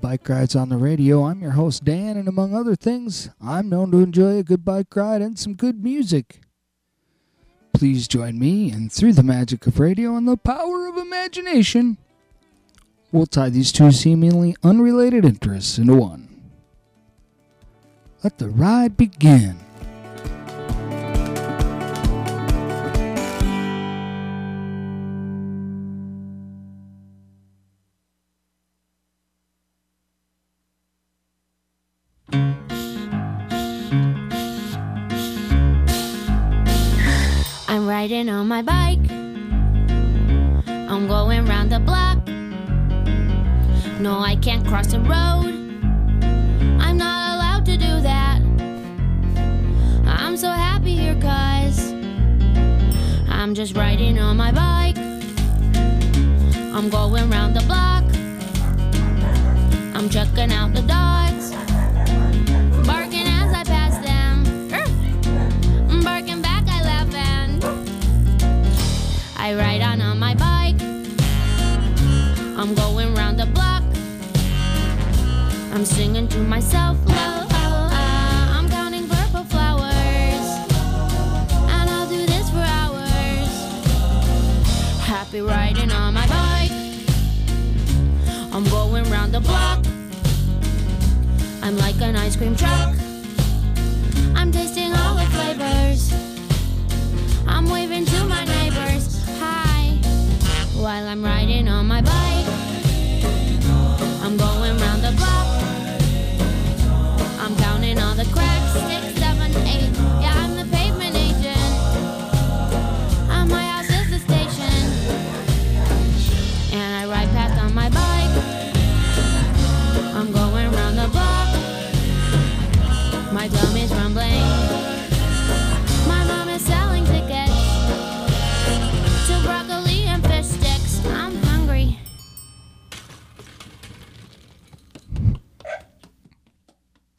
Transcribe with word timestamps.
Bike 0.00 0.28
Rides 0.28 0.54
on 0.54 0.68
the 0.68 0.76
Radio. 0.76 1.24
I'm 1.24 1.40
your 1.40 1.52
host, 1.52 1.84
Dan, 1.84 2.16
and 2.16 2.28
among 2.28 2.54
other 2.54 2.76
things, 2.76 3.30
I'm 3.40 3.68
known 3.68 3.90
to 3.90 3.98
enjoy 3.98 4.38
a 4.38 4.42
good 4.42 4.64
bike 4.64 4.94
ride 4.94 5.22
and 5.22 5.38
some 5.38 5.54
good 5.54 5.82
music. 5.82 6.40
Please 7.72 8.08
join 8.08 8.38
me, 8.38 8.70
and 8.70 8.90
through 8.90 9.12
the 9.12 9.22
magic 9.22 9.66
of 9.66 9.80
radio 9.80 10.16
and 10.16 10.26
the 10.26 10.36
power 10.36 10.88
of 10.88 10.96
imagination, 10.96 11.98
we'll 13.12 13.26
tie 13.26 13.50
these 13.50 13.72
two 13.72 13.92
seemingly 13.92 14.56
unrelated 14.62 15.24
interests 15.24 15.78
into 15.78 15.94
one. 15.94 16.50
Let 18.22 18.38
the 18.38 18.48
ride 18.48 18.96
begin. 18.96 19.65
Riding 38.06 38.28
on 38.28 38.46
my 38.46 38.62
bike. 38.62 39.10
I'm 40.68 41.08
going 41.08 41.44
round 41.44 41.72
the 41.72 41.80
block. 41.80 42.18
No, 43.98 44.20
I 44.20 44.36
can't 44.36 44.64
cross 44.64 44.92
the 44.92 45.00
road. 45.00 45.50
I'm 46.80 46.96
not 46.98 47.34
allowed 47.34 47.66
to 47.66 47.76
do 47.76 48.00
that. 48.02 48.40
I'm 50.06 50.36
so 50.36 50.50
happy 50.50 50.94
here, 50.94 51.16
guys. 51.16 51.90
I'm 53.28 53.56
just 53.56 53.74
riding 53.76 54.20
on 54.20 54.36
my 54.36 54.52
bike. 54.52 54.98
I'm 56.76 56.88
going 56.88 57.28
round 57.28 57.56
the 57.56 57.64
block. 57.66 58.04
I'm 59.96 60.08
checking 60.08 60.52
out 60.52 60.74
the 60.74 60.82
dogs. 60.82 61.55
I'm 75.76 75.84
singing 75.84 76.26
to 76.28 76.38
myself. 76.38 76.96
La, 77.04 77.44
la, 77.50 77.86
la. 77.88 78.58
I'm 78.58 78.66
counting 78.70 79.06
purple 79.06 79.44
flowers. 79.44 80.46
And 81.68 81.90
I'll 81.90 82.08
do 82.08 82.24
this 82.24 82.48
for 82.48 82.64
hours. 82.80 83.50
Happy 85.00 85.42
riding 85.42 85.92
on 85.92 86.14
my 86.14 86.26
bike. 86.28 86.70
I'm 88.54 88.64
going 88.70 89.04
round 89.10 89.34
the 89.34 89.40
block. 89.40 89.84
I'm 91.62 91.76
like 91.76 92.00
an 92.00 92.16
ice 92.16 92.36
cream 92.36 92.56
truck. 92.56 92.94
I'm 94.34 94.50
tasting 94.50 94.94
all 94.94 95.14
the 95.14 95.26
flavors. 95.26 96.10
I'm 97.46 97.68
waving 97.68 98.06
to 98.06 98.24
my 98.24 98.46
neighbors. 98.46 99.22
Hi. 99.40 99.98
While 100.74 101.06
I'm 101.06 101.22
riding 101.22 101.68
on 101.68 101.86
my 101.86 102.00
bike. 102.00 102.46
I'm 104.24 104.38
going 104.38 104.55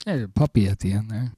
There's 0.07 0.23
a 0.23 0.29
puppy 0.29 0.69
at 0.69 0.79
the 0.79 0.93
end 0.93 1.11
there. 1.11 1.33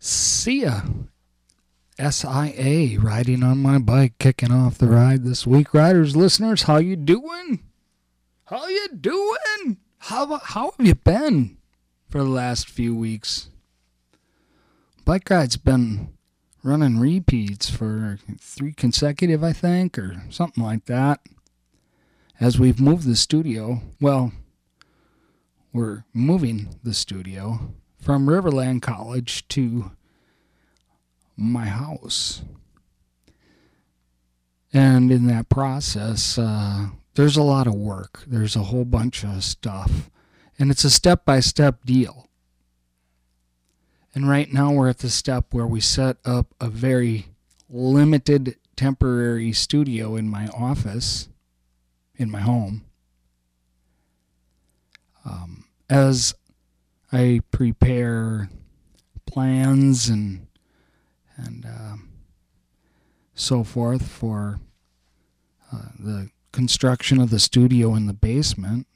Sia. 0.00 0.82
S-I-A, 1.98 2.96
riding 2.96 3.42
on 3.42 3.58
my 3.58 3.76
bike, 3.76 4.14
kicking 4.18 4.50
off 4.50 4.78
the 4.78 4.86
ride 4.86 5.24
this 5.24 5.46
week. 5.46 5.74
Riders, 5.74 6.16
listeners, 6.16 6.62
how 6.62 6.78
you 6.78 6.96
doing? 6.96 7.64
How 8.44 8.66
you 8.66 8.88
doing? 8.98 9.76
How, 9.98 10.38
how 10.38 10.70
have 10.70 10.86
you 10.86 10.94
been 10.94 11.58
for 12.08 12.24
the 12.24 12.30
last 12.30 12.70
few 12.70 12.96
weeks? 12.96 13.50
Bike 15.04 15.28
ride's 15.28 15.58
been 15.58 16.14
running 16.64 16.98
repeats 16.98 17.68
for 17.68 18.18
three 18.40 18.72
consecutive, 18.72 19.44
I 19.44 19.52
think, 19.52 19.98
or 19.98 20.22
something 20.30 20.64
like 20.64 20.86
that 20.86 21.20
as 22.42 22.58
we've 22.58 22.80
moved 22.80 23.06
the 23.06 23.14
studio, 23.14 23.80
well, 24.00 24.32
we're 25.72 26.04
moving 26.12 26.74
the 26.82 26.92
studio 26.92 27.72
from 28.00 28.26
Riverland 28.26 28.82
College 28.82 29.46
to 29.48 29.92
my 31.36 31.66
house. 31.66 32.42
And 34.72 35.12
in 35.12 35.28
that 35.28 35.50
process, 35.50 36.36
uh, 36.36 36.88
there's 37.14 37.36
a 37.36 37.44
lot 37.44 37.68
of 37.68 37.74
work. 37.74 38.24
There's 38.26 38.56
a 38.56 38.64
whole 38.64 38.84
bunch 38.84 39.22
of 39.22 39.44
stuff. 39.44 40.10
And 40.58 40.72
it's 40.72 40.82
a 40.82 40.90
step 40.90 41.24
by 41.24 41.38
step 41.38 41.84
deal. 41.84 42.28
And 44.16 44.28
right 44.28 44.52
now, 44.52 44.72
we're 44.72 44.88
at 44.88 44.98
the 44.98 45.10
step 45.10 45.46
where 45.54 45.66
we 45.66 45.80
set 45.80 46.16
up 46.24 46.56
a 46.60 46.68
very 46.68 47.26
limited 47.70 48.56
temporary 48.74 49.52
studio 49.52 50.16
in 50.16 50.28
my 50.28 50.48
office 50.48 51.28
in 52.22 52.30
my 52.30 52.40
home. 52.40 52.84
Um, 55.24 55.66
as 55.90 56.34
I 57.12 57.40
prepare 57.50 58.48
plans 59.26 60.08
and 60.08 60.46
and 61.36 61.64
um 61.66 62.08
so 63.34 63.64
forth 63.64 64.06
for 64.08 64.60
uh, 65.72 65.88
the 65.98 66.30
construction 66.52 67.20
of 67.20 67.30
the 67.30 67.40
studio 67.40 67.94
in 67.94 68.06
the 68.06 68.12
basement, 68.12 68.86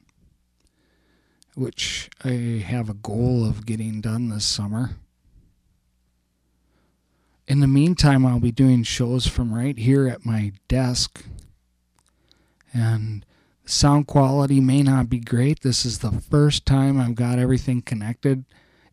which 1.54 2.10
I 2.22 2.62
have 2.66 2.90
a 2.90 2.94
goal 2.94 3.46
of 3.46 3.66
getting 3.66 4.00
done 4.00 4.28
this 4.28 4.44
summer. 4.44 4.90
In 7.48 7.60
the 7.60 7.66
meantime, 7.66 8.26
I'll 8.26 8.40
be 8.40 8.52
doing 8.52 8.82
shows 8.82 9.26
from 9.26 9.54
right 9.54 9.78
here 9.78 10.06
at 10.06 10.26
my 10.26 10.52
desk 10.68 11.24
and 12.76 13.24
sound 13.64 14.06
quality 14.06 14.60
may 14.60 14.82
not 14.82 15.08
be 15.08 15.18
great. 15.18 15.60
This 15.60 15.84
is 15.86 15.98
the 15.98 16.12
first 16.12 16.66
time 16.66 17.00
I've 17.00 17.14
got 17.14 17.38
everything 17.38 17.80
connected. 17.80 18.44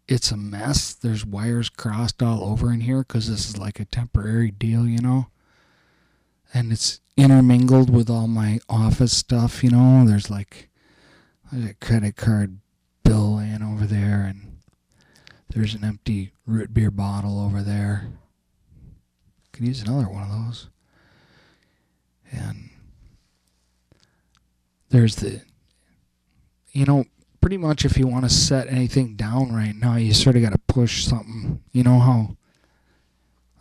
It's 0.08 0.32
a 0.32 0.38
mess. 0.38 0.94
There's 0.94 1.26
wires 1.26 1.70
crossed 1.70 2.24
all 2.24 2.44
over 2.44 2.72
in 2.72 2.82
here 2.82 3.00
because 3.00 3.30
this 3.30 3.50
is 3.50 3.58
like 3.58 3.80
a 3.80 3.86
temporary 3.86 4.52
deal, 4.52 4.88
you 4.88 5.00
know. 5.00 5.28
And 6.54 6.72
it's 6.72 7.02
intermingled 7.18 7.90
with 7.90 8.10
all 8.10 8.28
my 8.28 8.60
office 8.70 9.16
stuff, 9.16 9.64
you 9.64 9.70
know. 9.70 10.06
There's 10.06 10.30
like 10.30 10.70
a 11.52 11.74
credit 11.82 12.16
card 12.16 12.60
bill 13.04 13.38
laying 13.38 13.64
over 13.64 13.86
there, 13.86 14.22
and 14.22 14.60
there's 15.50 15.74
an 15.74 15.84
empty 15.84 16.32
root 16.46 16.74
beer 16.74 16.92
bottle 16.92 17.40
over 17.40 17.62
there. 17.62 18.08
Could 19.52 19.68
use 19.68 19.82
another 19.82 20.10
one 20.10 20.24
of 20.24 20.30
those. 20.30 20.70
And 22.32 22.72
there's 24.94 25.16
the 25.16 25.42
you 26.72 26.86
know 26.86 27.04
pretty 27.42 27.58
much 27.58 27.84
if 27.84 27.98
you 27.98 28.08
want 28.08 28.24
to 28.24 28.30
set 28.30 28.68
anything 28.68 29.16
down 29.16 29.52
right 29.52 29.76
now 29.76 29.96
you 29.96 30.14
sort 30.14 30.36
of 30.36 30.44
got 30.44 30.52
to 30.52 30.60
push 30.68 31.04
something. 31.04 31.62
You 31.72 31.84
know 31.84 32.00
how 32.00 32.38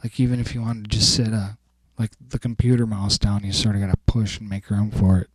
like 0.05 0.20
even 0.20 0.38
if 0.38 0.55
you 0.55 0.61
want 0.61 0.84
to 0.84 0.96
just 0.96 1.17
set 1.17 1.29
a 1.29 1.56
like 1.99 2.11
the 2.29 2.38
computer 2.38 2.87
mouse 2.87 3.17
down 3.17 3.44
you 3.44 3.52
sort 3.52 3.75
of 3.75 3.81
got 3.81 3.90
to 3.90 3.96
push 4.06 4.38
and 4.38 4.49
make 4.49 4.69
room 4.69 4.90
for 4.90 5.19
it. 5.20 5.31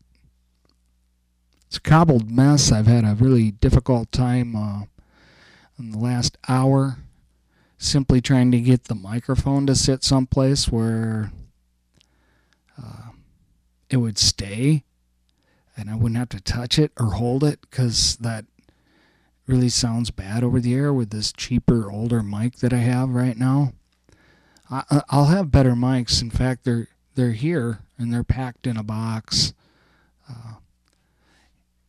It's 1.65 1.77
a 1.77 1.81
cobbled 1.81 2.29
mess. 2.31 2.71
I've 2.71 2.87
had 2.87 3.03
a 3.03 3.15
really 3.15 3.51
difficult 3.51 4.11
time 4.11 4.55
uh, 4.55 4.83
in 5.79 5.91
the 5.91 5.97
last 5.97 6.37
hour 6.47 6.97
simply 7.79 8.21
trying 8.21 8.51
to 8.51 8.61
get 8.61 8.83
the 8.83 8.95
microphone 8.95 9.65
to 9.65 9.75
sit 9.75 10.03
someplace 10.03 10.69
where 10.69 11.31
uh, 12.81 13.09
it 13.89 13.97
would 13.97 14.19
stay 14.19 14.83
and 15.77 15.89
I 15.89 15.95
wouldn't 15.95 16.17
have 16.17 16.29
to 16.29 16.41
touch 16.41 16.79
it 16.79 16.91
or 16.99 17.11
hold 17.11 17.43
it 17.43 17.61
because 17.61 18.17
that 18.17 18.45
really 19.45 19.69
sounds 19.69 20.11
bad 20.11 20.43
over 20.43 20.59
the 20.59 20.73
air 20.73 20.93
with 20.93 21.11
this 21.11 21.31
cheaper, 21.31 21.91
older 21.91 22.21
mic 22.21 22.57
that 22.57 22.73
I 22.73 22.77
have 22.77 23.09
right 23.09 23.37
now. 23.37 23.73
I, 24.69 25.01
I'll 25.09 25.25
have 25.25 25.51
better 25.51 25.71
mics. 25.73 26.21
In 26.21 26.29
fact, 26.29 26.65
they're 26.65 26.87
they're 27.15 27.31
here 27.31 27.79
and 27.97 28.13
they're 28.13 28.23
packed 28.23 28.67
in 28.67 28.77
a 28.77 28.83
box. 28.83 29.53
Uh, 30.29 30.55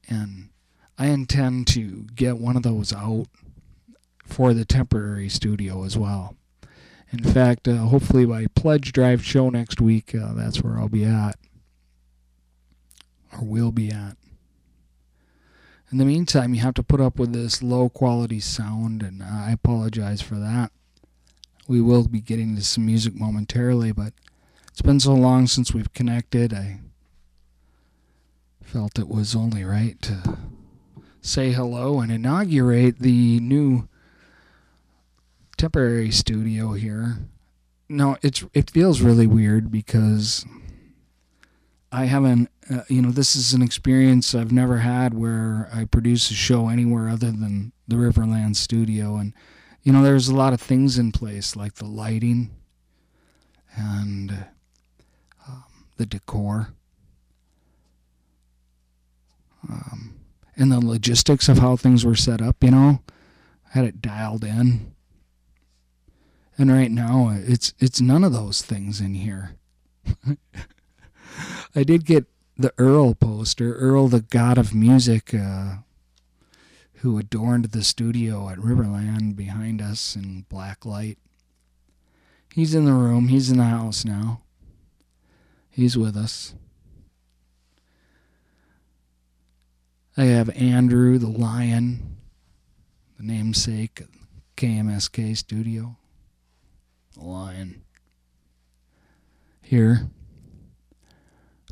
and 0.09 0.51
I 0.97 1.09
intend 1.09 1.67
to 1.69 2.07
get 2.15 2.39
one 2.39 2.57
of 2.57 2.63
those 2.63 2.93
out 2.93 3.27
for 4.25 4.55
the 4.55 4.65
temporary 4.65 5.29
studio 5.29 5.85
as 5.85 5.99
well. 5.99 6.37
In 7.11 7.25
fact, 7.25 7.67
uh, 7.67 7.77
hopefully 7.77 8.27
by 8.27 8.47
Pledge 8.55 8.93
Drive 8.93 9.25
show 9.25 9.49
next 9.49 9.81
week, 9.81 10.15
uh, 10.15 10.35
that's 10.35 10.63
where 10.63 10.79
I'll 10.79 10.89
be 10.89 11.05
at. 11.05 11.37
Or 13.33 13.45
will 13.45 13.73
be 13.73 13.91
at. 13.91 14.17
In 15.91 15.99
the 15.99 16.05
meantime, 16.05 16.55
you 16.55 16.61
have 16.61 16.75
to 16.75 16.83
put 16.83 17.01
up 17.01 17.19
with 17.19 17.33
this 17.33 17.63
low 17.63 17.89
quality 17.89 18.41
sound, 18.41 19.03
and 19.03 19.23
uh, 19.23 19.27
I 19.27 19.53
apologize 19.53 20.21
for 20.21 20.35
that. 20.35 20.71
We 21.67 21.81
will 21.81 22.07
be 22.07 22.21
getting 22.21 22.57
to 22.57 22.63
some 22.63 22.85
music 22.85 23.15
momentarily, 23.15 23.93
but 23.93 24.13
it's 24.71 24.83
been 24.83 25.01
so 25.01 25.15
long 25.15 25.47
since 25.47 25.73
we've 25.73 25.93
connected, 25.93 26.53
I 26.53 26.81
felt 28.63 28.99
it 28.99 29.09
was 29.09 29.35
only 29.35 29.65
right 29.65 30.01
to 30.03 30.39
say 31.23 31.53
hello 31.53 32.01
and 32.01 32.13
inaugurate 32.13 32.99
the 32.99 33.41
new 33.41 33.89
temporary 35.57 36.11
studio 36.11 36.73
here. 36.73 37.19
No, 37.89 38.19
it's 38.23 38.45
it 38.53 38.71
feels 38.71 39.01
really 39.01 39.27
weird 39.27 39.71
because 39.71 40.45
I 41.91 42.05
haven't, 42.05 42.51
uh, 42.71 42.83
you 42.89 43.01
know, 43.01 43.11
this 43.11 43.35
is 43.35 43.55
an 43.55 43.63
experience 43.63 44.35
I've 44.35 44.53
never 44.53 44.79
had 44.79 45.15
where 45.15 45.69
I 45.73 45.85
produce 45.85 46.31
a 46.31 46.35
show 46.35 46.69
anywhere 46.69 47.09
other 47.09 47.31
than 47.31 47.73
the 47.87 47.97
Riverland 47.97 48.57
studio. 48.57 49.17
And, 49.17 49.33
you 49.83 49.93
know, 49.93 50.03
there's 50.03 50.29
a 50.29 50.35
lot 50.35 50.53
of 50.53 50.61
things 50.61 50.99
in 50.99 51.13
place 51.13 51.57
like 51.57 51.75
the 51.75 51.87
lighting 51.87 52.51
and 53.75 54.47
um, 55.47 55.65
the 55.97 56.05
decor 56.05 56.75
um, 59.69 60.15
and 60.57 60.71
the 60.71 60.85
logistics 60.85 61.49
of 61.49 61.59
how 61.59 61.77
things 61.77 62.05
were 62.05 62.17
set 62.17 62.43
up, 62.43 62.63
you 62.63 62.71
know. 62.71 63.03
I 63.67 63.79
had 63.79 63.85
it 63.85 64.03
dialed 64.03 64.45
in. 64.45 64.95
And 66.57 66.73
right 66.73 66.91
now, 66.91 67.31
it's 67.33 67.73
it's 67.79 68.01
none 68.01 68.25
of 68.25 68.33
those 68.33 68.63
things 68.63 69.01
in 69.01 69.15
here. 69.15 69.55
I 71.75 71.83
did 71.83 72.05
get 72.05 72.27
the 72.57 72.73
Earl 72.79 73.15
poster, 73.15 73.75
Earl, 73.75 74.09
the 74.09 74.21
god 74.21 74.59
of 74.59 74.75
music, 74.75 75.33
uh, 75.33 75.77
who 76.97 77.19
adorned 77.19 77.67
the 77.67 77.85
studio 77.85 78.49
at 78.49 78.59
Riverland 78.59 79.37
behind 79.37 79.81
us 79.81 80.17
in 80.17 80.45
black 80.49 80.85
light. 80.85 81.19
He's 82.55 82.75
in 82.75 82.87
the 82.87 82.93
room. 82.93 83.29
He's 83.29 83.51
in 83.51 83.59
the 83.59 83.65
house 83.65 84.05
now. 84.05 84.41
He's 85.71 85.97
with 85.97 86.17
us. 86.17 86.55
I 90.17 90.25
have 90.25 90.51
Andrew 90.57 91.19
the 91.19 91.29
lion, 91.29 92.17
the 93.17 93.23
namesake 93.23 94.01
of 94.01 94.09
KMSK 94.57 95.37
studio. 95.37 95.97
The 97.15 97.25
lion. 97.25 97.85
Here. 99.63 100.09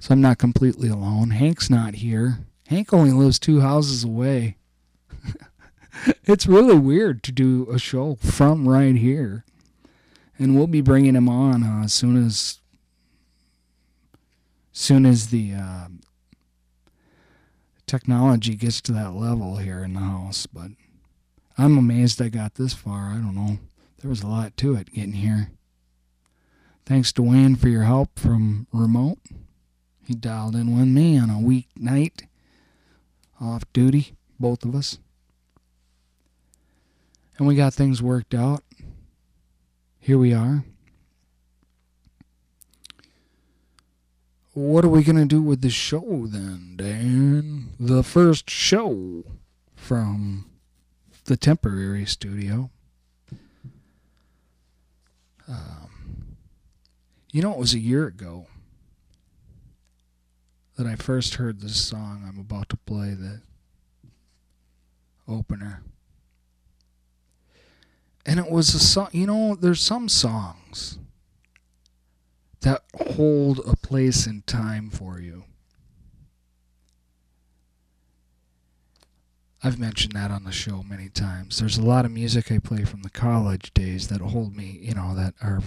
So 0.00 0.12
I'm 0.12 0.20
not 0.20 0.38
completely 0.38 0.88
alone. 0.88 1.31
Hank's 1.31 1.70
not 1.70 1.94
here. 1.94 2.38
Hank 2.69 2.93
only 2.93 3.12
lives 3.12 3.38
two 3.38 3.60
houses 3.60 4.04
away. 4.04 4.56
it's 6.25 6.46
really 6.46 6.76
weird 6.76 7.22
to 7.25 7.32
do 7.32 7.69
a 7.70 7.78
show 7.78 8.16
from 8.16 8.69
right 8.69 8.96
here. 8.96 9.44
And 10.38 10.54
we'll 10.54 10.66
be 10.66 10.82
bringing 10.82 11.14
him 11.14 11.28
on 11.28 11.62
uh, 11.62 11.84
as 11.84 11.94
soon 11.94 12.25
as 12.25 12.60
soon 14.72 15.06
as 15.06 15.28
the 15.28 15.54
uh, 15.54 15.88
technology 17.87 18.54
gets 18.54 18.82
to 18.82 18.93
that 18.93 19.14
level 19.14 19.56
here 19.56 19.82
in 19.82 19.94
the 19.94 20.00
house. 20.00 20.46
But 20.46 20.72
I'm 21.56 21.78
amazed 21.78 22.20
I 22.20 22.28
got 22.28 22.56
this 22.56 22.75
far. 22.75 23.10
I 23.10 23.14
don't 23.14 23.34
know. 23.34 23.58
There 24.00 24.10
was 24.10 24.22
a 24.22 24.26
lot 24.28 24.56
to 24.58 24.75
it 24.75 24.93
getting 24.93 25.12
here. 25.12 25.50
Thanks 26.84 27.12
to 27.14 27.22
Wayne 27.22 27.56
for 27.56 27.69
your 27.69 27.84
help 27.84 28.19
from 28.19 28.66
remote. 28.72 29.19
He 30.06 30.14
dialed 30.14 30.55
in 30.55 30.79
with 30.79 30.87
me 30.87 31.19
on 31.19 31.31
a 31.31 31.35
weeknight, 31.35 32.26
off 33.41 33.64
duty, 33.73 34.14
both 34.38 34.64
of 34.64 34.73
us. 34.73 34.99
And 37.37 37.49
we 37.49 37.56
got 37.56 37.75
things 37.75 38.00
worked 38.00 38.32
out. 38.32 38.62
Here 39.99 40.17
we 40.17 40.32
are. 40.32 40.64
What 44.55 44.84
are 44.84 44.89
we 44.89 45.03
going 45.03 45.17
to 45.17 45.27
do 45.27 45.43
with 45.43 45.60
the 45.60 45.70
show 45.70 46.29
then, 46.29 46.75
Dan? 46.77 47.70
The 47.81 48.05
first 48.05 48.48
show 48.48 49.25
from 49.75 50.48
the 51.25 51.36
temporary 51.36 52.06
studio. 52.06 52.70
Um, 55.48 56.36
you 57.32 57.43
know, 57.43 57.53
it 57.53 57.58
was 57.58 57.75
a 57.75 57.81
year 57.81 58.06
ago 58.06 58.46
that 60.77 60.87
I 60.87 60.95
first 60.95 61.35
heard 61.35 61.61
this 61.61 61.77
song 61.77 62.25
I'm 62.27 62.39
about 62.39 62.69
to 62.71 62.77
play, 62.77 63.15
the 63.15 63.41
opener. 65.27 65.83
And 68.25 68.39
it 68.41 68.51
was 68.51 68.75
a 68.75 68.79
song, 68.79 69.09
you 69.13 69.27
know, 69.27 69.55
there's 69.55 69.81
some 69.81 70.09
songs 70.09 70.99
that 72.61 72.83
hold 73.15 73.61
a 73.61 73.77
place 73.77 74.27
in 74.27 74.43
time 74.43 74.91
for 74.91 75.21
you. 75.21 75.45
I've 79.63 79.79
mentioned 79.79 80.13
that 80.13 80.31
on 80.31 80.45
the 80.45 80.53
show 80.53 80.83
many 80.83 81.09
times. 81.09 81.59
There's 81.59 81.79
a 81.79 81.83
lot 81.83 82.05
of 82.05 82.11
music 82.11 82.53
I 82.53 82.59
play 82.59 82.85
from 82.85 83.03
the 83.03 83.11
college 83.11 83.73
days 83.73 84.09
that 84.09 84.21
hold 84.21 84.55
me, 84.55 84.79
you 84.83 84.95
know, 84.95 85.15
that 85.15 85.35
are 85.41 85.63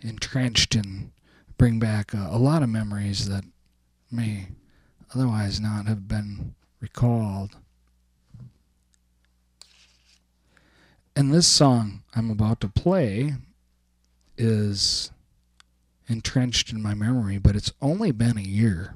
entrenched 0.00 0.74
and 0.74 1.12
bring 1.56 1.78
back 1.78 2.12
a, 2.12 2.28
a 2.30 2.38
lot 2.38 2.62
of 2.62 2.68
memories 2.68 3.28
that 3.28 3.44
may 4.10 4.48
otherwise 5.14 5.60
not 5.60 5.86
have 5.86 6.08
been 6.08 6.54
recalled. 6.80 7.56
And 11.16 11.32
this 11.32 11.46
song 11.46 12.02
I'm 12.14 12.30
about 12.30 12.60
to 12.60 12.68
play 12.68 13.34
is 14.36 15.10
entrenched 16.08 16.72
in 16.72 16.82
my 16.82 16.94
memory, 16.94 17.38
but 17.38 17.54
it's 17.54 17.72
only 17.80 18.10
been 18.10 18.38
a 18.38 18.42
year. 18.42 18.94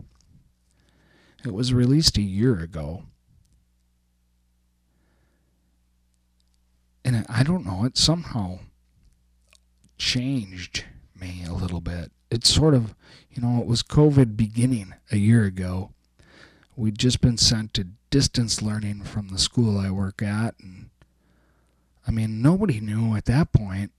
It 1.45 1.53
was 1.53 1.75
released 1.75 2.17
a 2.17 2.23
year 2.23 2.59
ago. 2.59 3.05
And 7.05 7.27
I 7.29 7.43
don't 7.43 7.67
know, 7.67 7.85
it 7.85 7.99
somehow 7.99 8.61
changed 9.99 10.85
me 11.15 11.45
a 11.47 11.53
little 11.53 11.81
bit. 11.81 12.11
It's 12.35 12.53
sort 12.53 12.75
of 12.75 12.95
you 13.35 13.43
know, 13.43 13.61
it 13.61 13.67
was 13.67 13.83
COVID 13.83 14.37
beginning 14.37 14.95
a 15.11 15.17
year 15.17 15.45
ago. 15.45 15.91
We'd 16.77 16.99
just 16.99 17.21
been 17.21 17.37
sent 17.37 17.75
to 17.75 17.89
distance 18.11 18.63
learning 18.63 19.03
from 19.03 19.29
the 19.29 19.39
school 19.39 19.79
I 19.79 19.91
work 19.91 20.23
at. 20.23 20.55
And 20.61 20.91
I 22.07 22.13
mean, 22.13 22.41
nobody 22.41 22.81
knew 22.81 23.17
at 23.17 23.25
that 23.25 23.53
point 23.53 23.91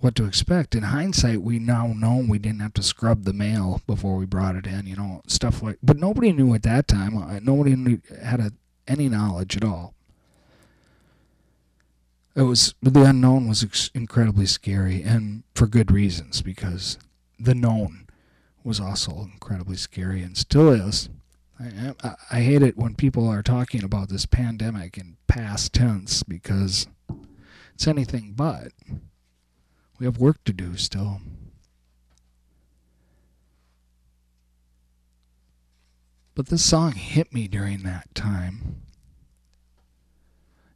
what 0.00 0.14
to 0.16 0.26
expect. 0.26 0.74
In 0.74 0.82
hindsight, 0.82 1.40
we 1.40 1.58
now 1.58 1.86
know 1.86 2.24
we 2.28 2.38
didn't 2.38 2.60
have 2.60 2.74
to 2.74 2.82
scrub 2.82 3.24
the 3.24 3.32
mail 3.32 3.80
before 3.86 4.16
we 4.16 4.26
brought 4.26 4.56
it 4.56 4.66
in, 4.66 4.86
you 4.86 4.96
know, 4.96 5.22
stuff 5.26 5.62
like 5.62 5.78
But 5.82 5.96
nobody 5.96 6.32
knew 6.32 6.54
at 6.54 6.62
that 6.64 6.86
time. 6.86 7.16
Uh, 7.16 7.40
nobody 7.42 7.74
knew, 7.74 8.02
had 8.22 8.40
a, 8.40 8.52
any 8.86 9.08
knowledge 9.08 9.56
at 9.56 9.64
all. 9.64 9.94
It 12.34 12.42
was 12.42 12.74
the 12.82 13.02
unknown 13.02 13.48
was 13.48 13.90
incredibly 13.94 14.44
scary, 14.44 15.02
and 15.02 15.42
for 15.54 15.66
good 15.66 15.90
reasons, 15.90 16.42
because 16.42 16.98
the 17.38 17.54
known 17.54 18.06
was 18.64 18.80
also 18.80 19.28
incredibly 19.32 19.76
scary 19.76 20.22
and 20.22 20.36
still 20.36 20.70
is. 20.70 21.08
I, 21.58 21.94
I, 22.02 22.14
I 22.32 22.40
hate 22.40 22.62
it 22.62 22.76
when 22.76 22.94
people 22.94 23.28
are 23.28 23.42
talking 23.42 23.84
about 23.84 24.08
this 24.08 24.26
pandemic 24.26 24.98
in 24.98 25.16
past 25.26 25.72
tense 25.72 26.22
because 26.22 26.86
it's 27.74 27.86
anything 27.86 28.32
but. 28.34 28.72
We 29.98 30.06
have 30.06 30.18
work 30.18 30.44
to 30.44 30.52
do 30.52 30.76
still. 30.76 31.20
But 36.34 36.48
this 36.48 36.64
song 36.64 36.92
hit 36.92 37.32
me 37.32 37.48
during 37.48 37.82
that 37.84 38.14
time. 38.14 38.82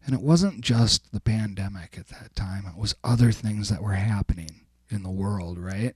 And 0.07 0.15
it 0.15 0.23
wasn't 0.23 0.63
just 0.63 1.13
the 1.13 1.21
pandemic 1.21 1.99
at 1.99 2.09
that 2.09 2.35
time, 2.35 2.65
it 2.67 2.81
was 2.81 2.95
other 3.05 3.31
things 3.31 3.69
that 3.69 3.83
were 3.83 3.93
happening 3.93 4.63
in 4.89 5.03
the 5.03 5.11
world, 5.11 5.59
right? 5.59 5.95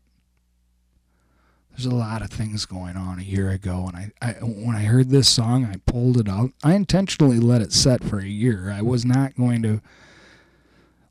There's 1.74 1.86
a 1.86 1.94
lot 1.94 2.22
of 2.22 2.30
things 2.30 2.66
going 2.66 2.96
on 2.96 3.18
a 3.18 3.22
year 3.22 3.50
ago, 3.50 3.90
and 3.92 3.96
I, 3.96 4.12
I 4.22 4.32
when 4.44 4.76
I 4.76 4.84
heard 4.84 5.10
this 5.10 5.28
song, 5.28 5.64
I 5.64 5.74
pulled 5.90 6.18
it 6.18 6.28
out. 6.28 6.50
I 6.62 6.74
intentionally 6.74 7.40
let 7.40 7.62
it 7.62 7.72
set 7.72 8.04
for 8.04 8.20
a 8.20 8.26
year. 8.26 8.70
I 8.70 8.80
was 8.80 9.04
not 9.04 9.36
going 9.36 9.62
to 9.62 9.80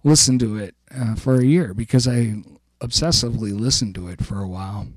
listen 0.06 0.40
to 0.40 0.58
it 0.58 0.76
uh, 0.96 1.16
for 1.16 1.36
a 1.36 1.46
year 1.46 1.74
because 1.74 2.08
I 2.08 2.44
obsessively 2.80 3.58
listened 3.58 3.96
to 3.96 4.08
it 4.08 4.24
for 4.24 4.40
a 4.40 4.48
while 4.48 4.88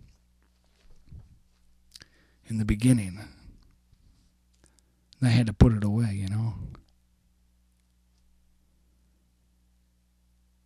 in 2.46 2.58
the 2.58 2.64
beginning. 2.64 3.18
I 5.20 5.28
had 5.28 5.46
to 5.46 5.52
put 5.52 5.72
it 5.72 5.82
away, 5.82 6.12
you 6.12 6.28
know. 6.28 6.54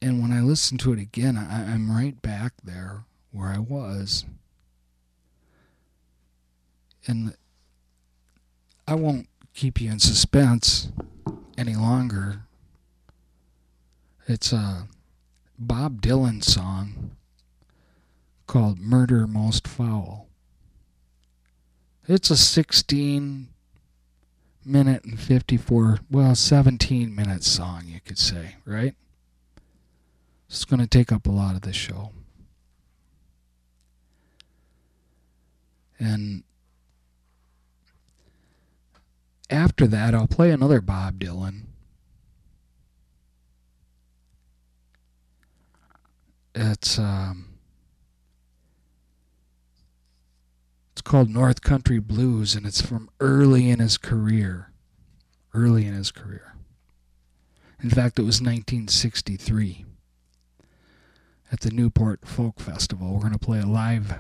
And 0.03 0.21
when 0.21 0.33
I 0.33 0.41
listen 0.41 0.77
to 0.79 0.93
it 0.93 0.99
again, 0.99 1.37
I, 1.37 1.73
I'm 1.73 1.91
right 1.91 2.21
back 2.21 2.53
there 2.63 3.05
where 3.33 3.49
I 3.49 3.59
was. 3.59 4.25
And 7.11 7.35
I 8.87 8.95
won't 8.95 9.29
keep 9.53 9.81
you 9.81 9.91
in 9.91 9.99
suspense 9.99 10.93
any 11.59 11.75
longer. 11.75 12.43
It's 14.29 14.53
a 14.53 14.87
Bob 15.59 16.03
Dylan 16.03 16.45
song 16.45 17.17
called 18.47 18.79
Murder 18.79 19.27
Most 19.27 19.67
Foul. 19.67 20.29
It's 22.07 22.31
a 22.31 22.37
16 22.37 23.49
minute 24.65 25.05
and 25.05 25.19
54, 25.19 25.99
well, 26.13 26.37
17 26.37 27.13
minute 27.13 27.43
song, 27.43 27.87
you 27.89 27.99
could 27.99 28.19
say, 28.19 28.55
right? 28.65 28.95
It's 30.49 30.65
going 30.65 30.79
to 30.79 30.87
take 30.87 31.11
up 31.11 31.27
a 31.27 31.33
lot 31.33 31.57
of 31.57 31.63
the 31.63 31.73
show. 31.73 32.13
And 35.99 36.45
after 39.51 39.87
that, 39.89 40.15
I'll 40.15 40.29
play 40.29 40.51
another 40.51 40.81
Bob 40.81 41.19
Dylan. 41.19 41.63
It's 46.55 46.99
um, 46.99 47.59
it's 50.93 51.03
called 51.03 51.29
North 51.29 51.63
Country 51.63 51.99
Blues, 51.99 52.55
and 52.55 52.67
it's 52.67 52.81
from 52.81 53.09
early 53.21 53.71
in 53.71 53.81
his 53.81 53.99
career. 53.99 54.73
Early 55.53 55.85
in 55.85 55.95
his 55.95 56.13
career. 56.13 56.55
In 57.83 57.91
fact, 57.91 58.19
it 58.19 58.23
was 58.23 58.41
1963 58.41 59.85
at 61.51 61.61
the 61.61 61.71
Newport 61.71 62.21
Folk 62.25 62.61
Festival. 62.61 63.15
We're 63.15 63.21
going 63.21 63.33
to 63.33 63.39
play 63.39 63.59
a 63.59 63.67
live 63.67 64.15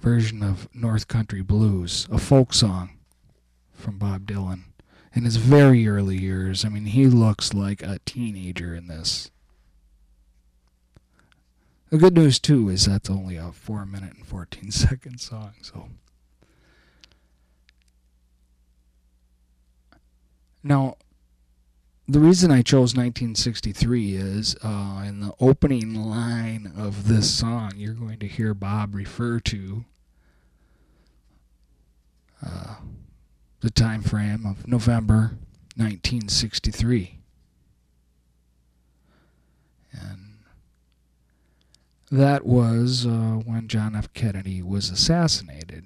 version 0.00 0.42
of 0.42 0.68
North 0.74 1.06
Country 1.06 1.42
Blues, 1.42 2.08
a 2.10 2.18
folk 2.18 2.52
song 2.52 2.90
from 3.82 3.98
Bob 3.98 4.26
Dylan 4.26 4.62
in 5.14 5.24
his 5.24 5.36
very 5.36 5.86
early 5.86 6.16
years. 6.16 6.64
I 6.64 6.68
mean, 6.68 6.86
he 6.86 7.06
looks 7.06 7.52
like 7.52 7.82
a 7.82 7.98
teenager 8.06 8.74
in 8.74 8.86
this. 8.86 9.30
The 11.90 11.98
good 11.98 12.14
news, 12.14 12.38
too, 12.38 12.70
is 12.70 12.86
that's 12.86 13.10
only 13.10 13.36
a 13.36 13.52
4 13.52 13.84
minute 13.84 14.14
and 14.14 14.26
14 14.26 14.70
second 14.70 15.20
song, 15.20 15.54
so. 15.60 15.88
Now, 20.62 20.96
the 22.08 22.20
reason 22.20 22.50
I 22.50 22.62
chose 22.62 22.94
1963 22.94 24.14
is 24.14 24.56
uh, 24.62 25.04
in 25.06 25.20
the 25.20 25.34
opening 25.40 25.94
line 25.94 26.72
of 26.76 27.08
this 27.08 27.30
song, 27.30 27.72
you're 27.76 27.94
going 27.94 28.20
to 28.20 28.28
hear 28.28 28.54
Bob 28.54 28.94
refer 28.94 29.40
to 29.40 29.84
uh, 32.44 32.76
the 33.62 33.70
time 33.70 34.02
frame 34.02 34.44
of 34.44 34.66
November 34.66 35.36
1963. 35.76 37.20
And 39.92 40.38
that 42.10 42.44
was 42.44 43.06
uh, 43.06 43.40
when 43.44 43.68
John 43.68 43.94
F. 43.94 44.12
Kennedy 44.12 44.62
was 44.62 44.90
assassinated. 44.90 45.84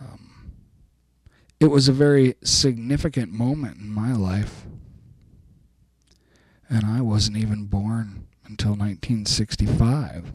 Um, 0.00 0.52
it 1.60 1.70
was 1.70 1.88
a 1.88 1.92
very 1.92 2.34
significant 2.42 3.32
moment 3.32 3.78
in 3.78 3.90
my 3.90 4.12
life. 4.12 4.66
And 6.68 6.84
I 6.84 7.00
wasn't 7.00 7.36
even 7.36 7.66
born 7.66 8.26
until 8.44 8.70
1965 8.70 10.32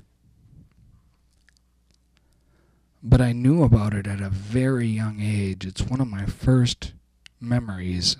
but 3.07 3.21
I 3.21 3.33
knew 3.33 3.61
about 3.61 3.93
it 3.93 4.07
at 4.07 4.19
a 4.19 4.29
very 4.29 4.87
young 4.87 5.21
age. 5.21 5.63
It's 5.63 5.83
one 5.83 6.01
of 6.01 6.07
my 6.07 6.25
first 6.25 6.93
memories. 7.39 8.17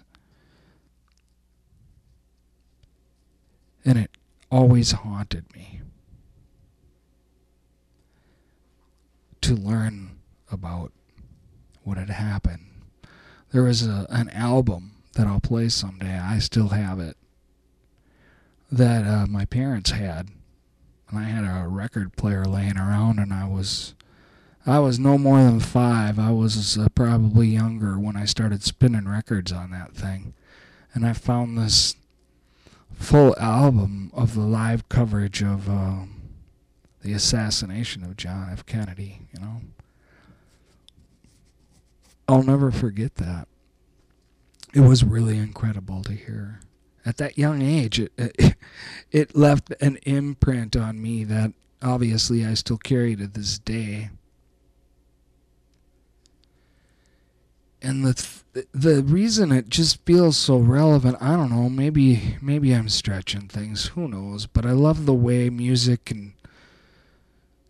And 3.84 3.98
it 3.98 4.12
always 4.52 4.92
haunted 4.92 5.52
me 5.56 5.82
to 9.42 9.56
learn 9.56 10.20
about 10.52 10.92
what 11.84 11.98
had 11.98 12.12
happened. 12.12 12.68
There 13.52 13.64
was 13.64 13.88
a, 13.88 14.06
an 14.12 14.30
album 14.30 14.92
that 15.16 15.26
I'll 15.26 15.40
play 15.40 15.70
someday. 15.70 16.20
I 16.20 16.38
still 16.38 16.70
have 16.70 17.00
it. 17.00 17.18
That 18.72 19.04
uh, 19.04 19.26
my 19.26 19.46
parents 19.46 19.92
had. 19.92 20.30
And 21.10 21.18
I 21.18 21.24
had 21.24 21.44
a 21.44 21.68
record 21.68 22.16
player 22.16 22.46
laying 22.46 22.78
around, 22.78 23.18
and 23.18 23.34
I 23.34 23.48
was 23.48 23.96
I 24.68 24.80
was 24.80 24.98
no 24.98 25.18
more 25.18 25.44
than 25.44 25.60
five. 25.60 26.18
I 26.18 26.32
was 26.32 26.78
uh, 26.78 26.88
probably 26.96 27.48
younger 27.48 28.00
when 28.00 28.16
I 28.16 28.26
started 28.26 28.64
spinning 28.64 29.08
records 29.08 29.52
on 29.52 29.70
that 29.72 29.94
thing. 29.94 30.34
And 30.94 31.06
I 31.06 31.14
found 31.14 31.58
this 31.58 31.96
full 32.94 33.36
album 33.38 34.12
of 34.14 34.34
the 34.34 34.42
live 34.42 34.90
coverage 34.90 35.44
of 35.44 35.70
uh, 35.70 36.06
the 37.02 37.14
assassination 37.14 38.04
of 38.04 38.18
John 38.18 38.50
F. 38.52 38.66
Kennedy, 38.66 39.20
you 39.34 39.40
know. 39.40 39.62
I'll 42.28 42.44
never 42.44 42.72
forget 42.72 43.16
that. 43.16 43.48
It 44.74 44.80
was 44.80 45.04
really 45.04 45.38
incredible 45.38 46.02
to 46.04 46.14
hear. 46.14 46.60
At 47.06 47.18
that 47.18 47.38
young 47.38 47.62
age, 47.62 48.00
it, 48.00 48.12
it, 48.18 48.56
it 49.12 49.36
left 49.36 49.72
an 49.80 49.98
imprint 50.04 50.76
on 50.76 51.00
me 51.00 51.24
that 51.26 51.54
obviously 51.84 52.44
I 52.44 52.56
still 52.56 52.78
carry 52.78 53.16
to 53.16 53.28
this 53.28 53.60
day. 53.60 54.10
And 57.86 58.04
the 58.04 58.66
the 58.72 59.04
reason 59.04 59.52
it 59.52 59.70
just 59.70 60.04
feels 60.06 60.38
so 60.38 60.58
relevant, 60.58 61.18
I 61.22 61.36
don't 61.36 61.52
know, 61.52 61.70
maybe 61.70 62.38
maybe 62.42 62.74
I'm 62.74 62.90
stretching 62.90 63.48
things, 63.48 63.88
who 63.88 64.08
knows, 64.08 64.48
but 64.48 64.66
I 64.66 64.72
love 64.72 65.06
the 65.06 65.14
way 65.14 65.50
music 65.50 66.06
can 66.06 66.34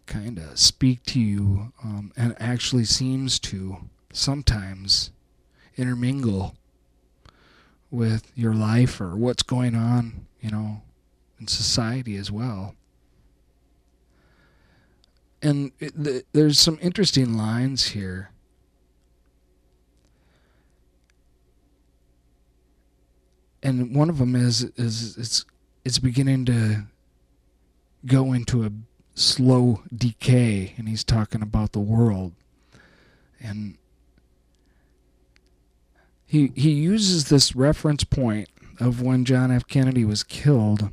kind 0.05 0.37
of 0.37 0.57
speak 0.57 1.03
to 1.03 1.19
you 1.19 1.73
um, 1.83 2.13
and 2.15 2.35
actually 2.39 2.85
seems 2.85 3.39
to 3.39 3.77
sometimes 4.13 5.11
intermingle 5.75 6.55
with 7.91 8.31
your 8.35 8.53
life 8.53 9.01
or 9.01 9.17
what's 9.17 9.43
going 9.43 9.75
on, 9.75 10.27
you 10.39 10.51
know, 10.51 10.81
in 11.39 11.47
society 11.47 12.15
as 12.15 12.31
well. 12.31 12.75
And 15.41 15.71
it, 15.79 16.25
there's 16.31 16.59
some 16.59 16.79
interesting 16.81 17.37
lines 17.37 17.87
here 17.87 18.29
and 23.65 23.95
one 23.95 24.11
of 24.11 24.19
them 24.19 24.35
is 24.35 24.63
is 24.75 25.17
it's 25.17 25.43
it's 25.83 25.97
beginning 25.97 26.45
to 26.45 26.83
go 28.05 28.31
into 28.31 28.63
a 28.63 28.71
slow 29.15 29.81
decay 29.93 30.75
and 30.77 30.87
he's 30.87 31.03
talking 31.03 31.41
about 31.41 31.71
the 31.71 31.79
world. 31.79 32.33
And 33.41 33.77
he 36.27 36.51
he 36.55 36.71
uses 36.71 37.29
this 37.29 37.55
reference 37.55 38.03
point 38.03 38.49
of 38.79 39.01
when 39.01 39.25
John 39.25 39.51
F. 39.51 39.65
Kennedy 39.65 40.05
was 40.05 40.23
killed 40.23 40.89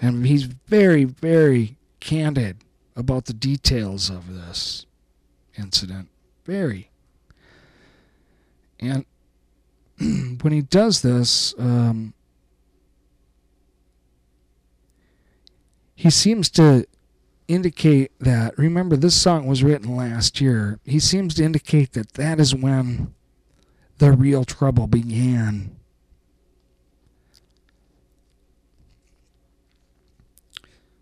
and 0.00 0.26
he's 0.26 0.44
very 0.44 1.04
very 1.04 1.76
candid 2.00 2.64
about 2.96 3.26
the 3.26 3.34
details 3.34 4.08
of 4.08 4.34
this 4.34 4.86
incident. 5.58 6.08
Very. 6.46 6.88
And 8.80 9.04
when 10.42 10.52
he 10.52 10.62
does 10.62 11.02
this, 11.02 11.54
um, 11.58 12.12
he 15.94 16.10
seems 16.10 16.50
to 16.50 16.86
indicate 17.48 18.12
that. 18.20 18.56
Remember, 18.58 18.96
this 18.96 19.20
song 19.20 19.46
was 19.46 19.62
written 19.62 19.96
last 19.96 20.40
year. 20.40 20.78
He 20.84 20.98
seems 20.98 21.34
to 21.34 21.44
indicate 21.44 21.92
that 21.92 22.12
that 22.14 22.38
is 22.38 22.54
when 22.54 23.14
the 23.98 24.12
real 24.12 24.44
trouble 24.44 24.86
began. 24.86 25.76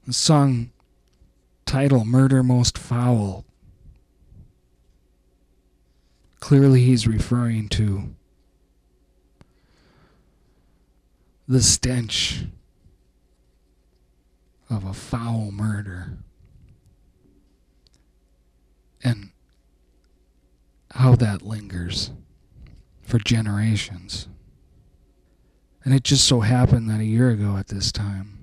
The 0.06 0.12
song 0.12 0.70
title, 1.64 2.04
Murder 2.04 2.42
Most 2.42 2.78
Foul. 2.78 3.44
Clearly, 6.40 6.84
he's 6.84 7.06
referring 7.06 7.68
to 7.70 8.13
the 11.46 11.62
stench 11.62 12.44
of 14.70 14.84
a 14.84 14.94
foul 14.94 15.50
murder 15.50 16.18
and 19.02 19.30
how 20.92 21.14
that 21.14 21.42
lingers 21.42 22.10
for 23.02 23.18
generations. 23.18 24.28
And 25.84 25.92
it 25.92 26.02
just 26.02 26.26
so 26.26 26.40
happened 26.40 26.88
that 26.88 27.00
a 27.00 27.04
year 27.04 27.30
ago 27.30 27.56
at 27.58 27.68
this 27.68 27.92
time 27.92 28.38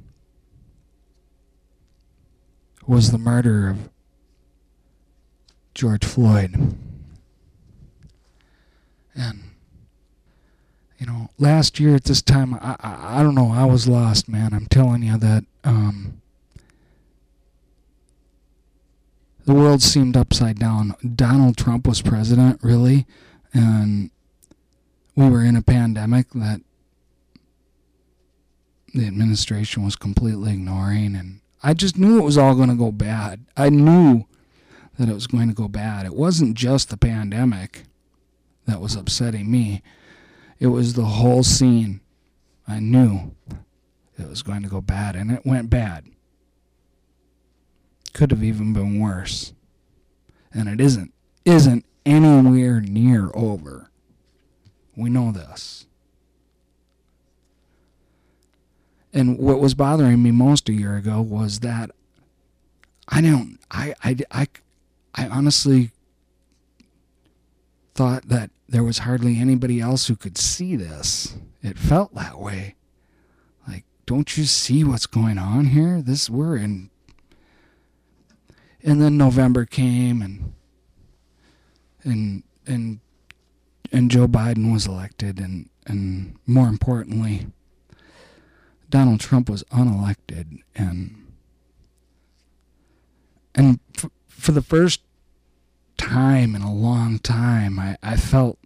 was 2.86 3.12
the 3.12 3.18
murder 3.18 3.70
of 3.70 3.90
George 5.74 6.06
Floyd. 6.06 6.78
And 9.16 9.51
you 11.02 11.08
know, 11.08 11.32
last 11.40 11.80
year 11.80 11.96
at 11.96 12.04
this 12.04 12.22
time, 12.22 12.54
I, 12.54 12.76
I, 12.80 13.20
I 13.20 13.24
don't 13.24 13.34
know, 13.34 13.52
I 13.52 13.66
was 13.66 13.88
lost, 13.88 14.30
man. 14.30 14.54
I'm 14.54 14.68
telling 14.68 15.02
you 15.02 15.18
that 15.18 15.46
um, 15.64 16.22
the 19.46 19.54
world 19.56 19.82
seemed 19.82 20.16
upside 20.16 20.60
down. 20.60 20.94
Donald 21.16 21.58
Trump 21.58 21.88
was 21.88 22.04
president, 22.04 22.60
really, 22.62 23.08
and 23.52 24.12
we 25.16 25.28
were 25.28 25.44
in 25.44 25.56
a 25.56 25.64
pandemic 25.64 26.30
that 26.36 26.62
the 28.94 29.08
administration 29.08 29.84
was 29.84 29.96
completely 29.96 30.54
ignoring, 30.54 31.16
and 31.16 31.40
I 31.64 31.74
just 31.74 31.98
knew 31.98 32.20
it 32.20 32.26
was 32.26 32.38
all 32.38 32.54
going 32.54 32.70
to 32.70 32.76
go 32.76 32.92
bad. 32.92 33.44
I 33.58 33.70
knew 33.70 34.26
that 35.00 35.10
it 35.10 35.16
was 35.16 35.26
going 35.26 35.48
to 35.48 35.56
go 35.56 35.68
bad. 35.68 36.06
It 36.06 36.14
wasn't 36.14 36.56
just 36.56 36.90
the 36.90 36.98
pandemic 36.98 37.86
that 38.68 38.80
was 38.80 38.96
upsetting 38.96 39.50
me 39.50 39.82
it 40.62 40.68
was 40.68 40.94
the 40.94 41.06
whole 41.06 41.42
scene. 41.42 42.02
I 42.68 42.80
knew 42.80 43.36
it 44.18 44.30
was 44.30 44.44
going 44.44 44.62
to 44.62 44.70
go 44.70 44.80
bad, 44.80 45.16
and 45.16 45.32
it 45.32 45.44
went 45.44 45.72
bad. 45.72 46.06
Could 48.14 48.30
have 48.30 48.44
even 48.44 48.72
been 48.72 49.00
worse. 49.00 49.54
And 50.54 50.70
it 50.70 50.80
isn't 50.80 51.14
isn't 51.46 51.84
anywhere 52.06 52.80
near 52.80 53.32
over. 53.34 53.90
We 54.96 55.10
know 55.10 55.32
this. 55.32 55.88
And 59.12 59.40
what 59.40 59.60
was 59.60 59.74
bothering 59.74 60.22
me 60.22 60.30
most 60.30 60.70
a 60.70 60.74
year 60.74 60.96
ago 60.96 61.22
was 61.22 61.62
that 61.62 61.90
I 63.08 63.22
don't 63.22 63.58
I 63.72 63.96
I 64.04 64.18
I, 64.30 64.48
I 65.16 65.28
honestly 65.28 65.90
thought 67.96 68.28
that 68.28 68.52
there 68.72 68.84
was 68.86 69.00
hardly 69.00 69.38
anybody 69.38 69.82
else 69.82 70.08
who 70.08 70.16
could 70.16 70.38
see 70.38 70.78
this. 70.78 71.36
It 71.62 71.78
felt 71.78 72.16
that 72.16 72.40
way. 72.40 72.76
Like, 73.68 73.84
don't 74.06 74.38
you 74.38 74.46
see 74.46 74.86
what's 74.86 75.06
going 75.06 75.38
on 75.38 75.66
here? 75.66 76.02
This 76.02 76.30
we're 76.30 76.56
in. 76.56 76.90
And 78.82 79.02
then 79.02 79.18
November 79.18 79.66
came, 79.66 80.22
and 80.22 80.54
and 82.04 82.44
and 82.66 83.00
and 83.92 84.10
Joe 84.10 84.28
Biden 84.28 84.72
was 84.74 84.88
elected, 84.88 85.40
and 85.40 85.70
and 85.86 86.38
more 86.48 86.68
importantly, 86.70 87.48
Donald 88.90 89.20
Trump 89.20 89.50
was 89.50 89.64
unelected, 89.66 90.62
and 90.74 91.28
and 93.54 93.80
f- 93.98 94.10
for 94.30 94.54
the 94.54 94.64
first 94.64 95.02
time 95.98 96.56
in 96.56 96.62
a 96.62 96.74
long 96.74 97.20
time, 97.20 97.78
I, 97.78 97.98
I 98.02 98.16
felt 98.16 98.58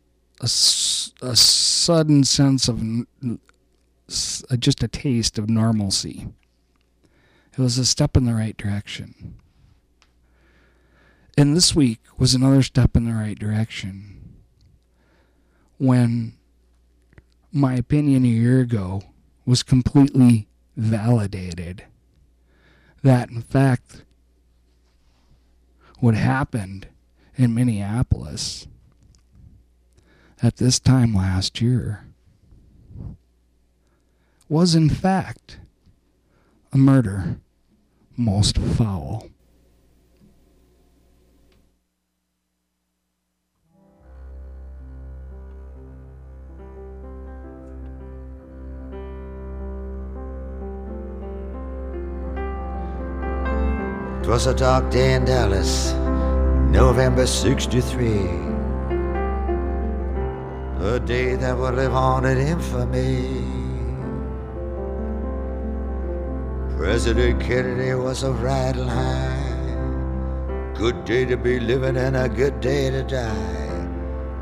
a, 0.41 0.45
a 0.45 1.35
sudden 1.35 2.23
sense 2.23 2.67
of 2.67 2.81
uh, 3.21 4.57
just 4.57 4.83
a 4.83 4.87
taste 4.87 5.37
of 5.37 5.49
normalcy. 5.49 6.27
It 7.53 7.59
was 7.59 7.77
a 7.77 7.85
step 7.85 8.17
in 8.17 8.25
the 8.25 8.33
right 8.33 8.57
direction. 8.57 9.35
And 11.37 11.55
this 11.55 11.75
week 11.75 11.99
was 12.17 12.33
another 12.33 12.63
step 12.63 12.95
in 12.95 13.05
the 13.05 13.13
right 13.13 13.37
direction 13.37 14.35
when 15.77 16.33
my 17.51 17.75
opinion 17.75 18.23
a 18.23 18.29
year 18.29 18.59
ago 18.61 19.01
was 19.45 19.63
completely 19.63 20.47
validated. 20.75 21.85
That, 23.03 23.29
in 23.29 23.41
fact, 23.41 24.03
what 25.99 26.15
happened 26.15 26.87
in 27.37 27.53
Minneapolis 27.53 28.67
at 30.41 30.57
this 30.57 30.79
time 30.79 31.13
last 31.13 31.61
year 31.61 32.05
was 34.49 34.75
in 34.75 34.89
fact 34.89 35.59
a 36.71 36.77
murder 36.77 37.37
most 38.17 38.57
foul. 38.57 39.27
It 54.21 54.27
was 54.27 54.47
a 54.47 54.55
dark 54.55 54.89
day 54.91 55.13
in 55.13 55.25
Dallas, 55.25 55.93
November 56.71 57.27
63 57.27 58.54
a 60.85 60.99
day 60.99 61.35
that 61.35 61.57
will 61.57 61.71
live 61.71 61.93
on 61.95 62.25
in 62.25 62.37
infamy. 62.37 63.41
President 66.77 67.41
Kennedy 67.41 67.95
was 67.95 68.23
a 68.23 68.31
riding 68.31 68.87
high. 68.87 69.41
Good 70.75 71.03
day 71.05 71.25
to 71.25 71.37
be 71.37 71.59
living 71.59 71.97
and 71.97 72.15
a 72.15 72.29
good 72.29 72.61
day 72.61 72.91
to 72.91 73.01
die. 73.03 73.87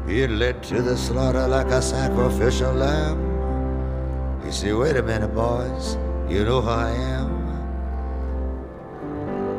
Being 0.05 0.37
led 0.37 0.61
to 0.63 0.81
the 0.81 0.97
slaughter 0.97 1.47
like 1.47 1.67
a 1.67 1.81
sacrificial 1.81 2.73
lamb. 2.73 3.19
You 4.43 4.51
say, 4.51 4.73
wait 4.73 4.97
a 4.97 5.03
minute, 5.03 5.33
boys, 5.33 5.97
you 6.27 6.43
know 6.43 6.59
who 6.59 6.69
I 6.69 6.91
am? 6.91 7.31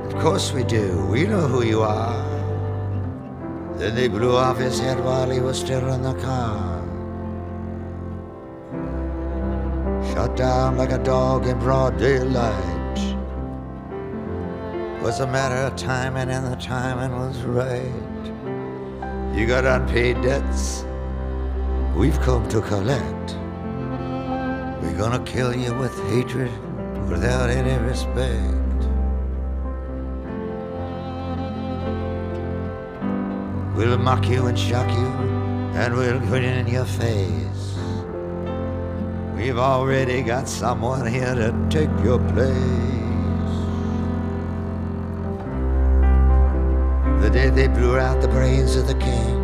Of 0.06 0.14
course 0.20 0.52
we 0.52 0.64
do. 0.64 1.06
We 1.06 1.24
know 1.24 1.48
who 1.48 1.64
you 1.64 1.80
are. 1.82 2.22
Then 3.76 3.94
they 3.94 4.08
blew 4.08 4.36
off 4.36 4.58
his 4.58 4.78
head 4.78 5.02
while 5.02 5.30
he 5.30 5.40
was 5.40 5.58
still 5.58 5.88
in 5.92 6.02
the 6.02 6.14
car. 6.14 6.73
Shot 10.14 10.36
down 10.36 10.76
like 10.76 10.92
a 10.92 10.98
dog 10.98 11.48
in 11.48 11.58
broad 11.58 11.98
daylight. 11.98 13.16
Was 15.02 15.18
a 15.18 15.26
matter 15.26 15.56
of 15.56 15.74
timing, 15.74 16.30
and 16.30 16.46
the 16.46 16.54
timing 16.54 17.18
was 17.18 17.36
right. 17.42 19.34
You 19.36 19.44
got 19.48 19.64
unpaid 19.64 20.22
debts. 20.22 20.84
We've 21.96 22.20
come 22.20 22.48
to 22.50 22.60
collect. 22.60 23.36
We're 24.80 24.96
gonna 24.96 25.24
kill 25.24 25.52
you 25.52 25.74
with 25.74 25.98
hatred 26.10 26.52
without 27.08 27.50
any 27.50 27.76
respect. 27.84 28.80
We'll 33.74 33.98
mock 33.98 34.28
you 34.28 34.46
and 34.46 34.56
shock 34.56 34.88
you, 34.90 35.08
and 35.74 35.92
we'll 35.96 36.20
grin 36.20 36.44
in 36.44 36.68
your 36.68 36.84
face. 36.84 37.73
We've 39.36 39.58
already 39.58 40.22
got 40.22 40.48
someone 40.48 41.06
here 41.06 41.34
to 41.34 41.52
take 41.68 41.90
your 42.04 42.20
place. 42.32 42.54
The 47.20 47.30
day 47.30 47.50
they 47.50 47.66
blew 47.66 47.98
out 47.98 48.20
the 48.20 48.28
brains 48.28 48.76
of 48.76 48.86
the 48.86 48.94
king, 48.94 49.34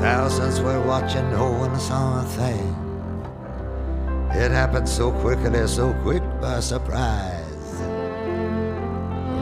thousands 0.00 0.60
were 0.60 0.82
watching, 0.82 1.30
no 1.30 1.52
one 1.52 1.78
saw 1.78 2.22
a 2.22 2.24
thing. 2.24 2.74
It 4.32 4.50
happened 4.50 4.88
so 4.88 5.12
quickly, 5.12 5.66
so 5.68 5.94
quick 6.02 6.22
by 6.40 6.58
surprise. 6.58 7.44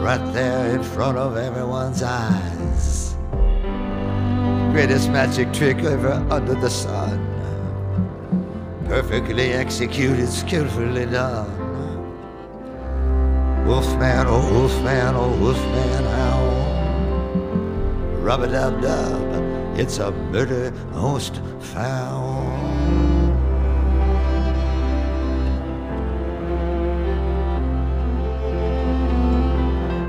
Right 0.03 0.33
there 0.35 0.75
in 0.75 0.83
front 0.83 1.17
of 1.17 1.39
everyone's 1.39 2.03
eyes. 2.03 3.17
Greatest 4.73 5.09
magic 5.09 5.53
trick 5.53 5.79
ever 5.79 6.13
under 6.31 6.55
the 6.55 6.69
sun 6.69 7.22
perfectly 8.93 9.55
executed, 9.55 10.29
skillfully 10.29 11.07
done. 11.07 11.49
Wolfman, 13.67 14.27
oh 14.29 14.53
wolfman, 14.53 15.15
oh 15.17 15.35
wolfman, 15.41 16.05
how? 16.17 16.41
Rub 18.21 18.43
a 18.43 18.49
dub 18.49 18.83
dub, 18.83 19.79
It's 19.79 19.97
a 19.99 20.11
murder 20.11 20.73
most 20.93 21.41
foul. 21.73 22.43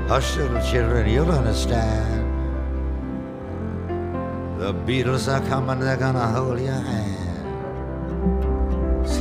Hush, 0.08 0.36
little 0.36 0.60
children, 0.70 1.08
you'll 1.08 1.32
understand. 1.32 2.22
The 4.60 4.74
Beatles 4.74 5.26
are 5.32 5.40
coming, 5.48 5.80
they're 5.80 5.96
gonna 5.96 6.28
hold 6.28 6.60
your 6.60 6.74
hand. 6.74 7.23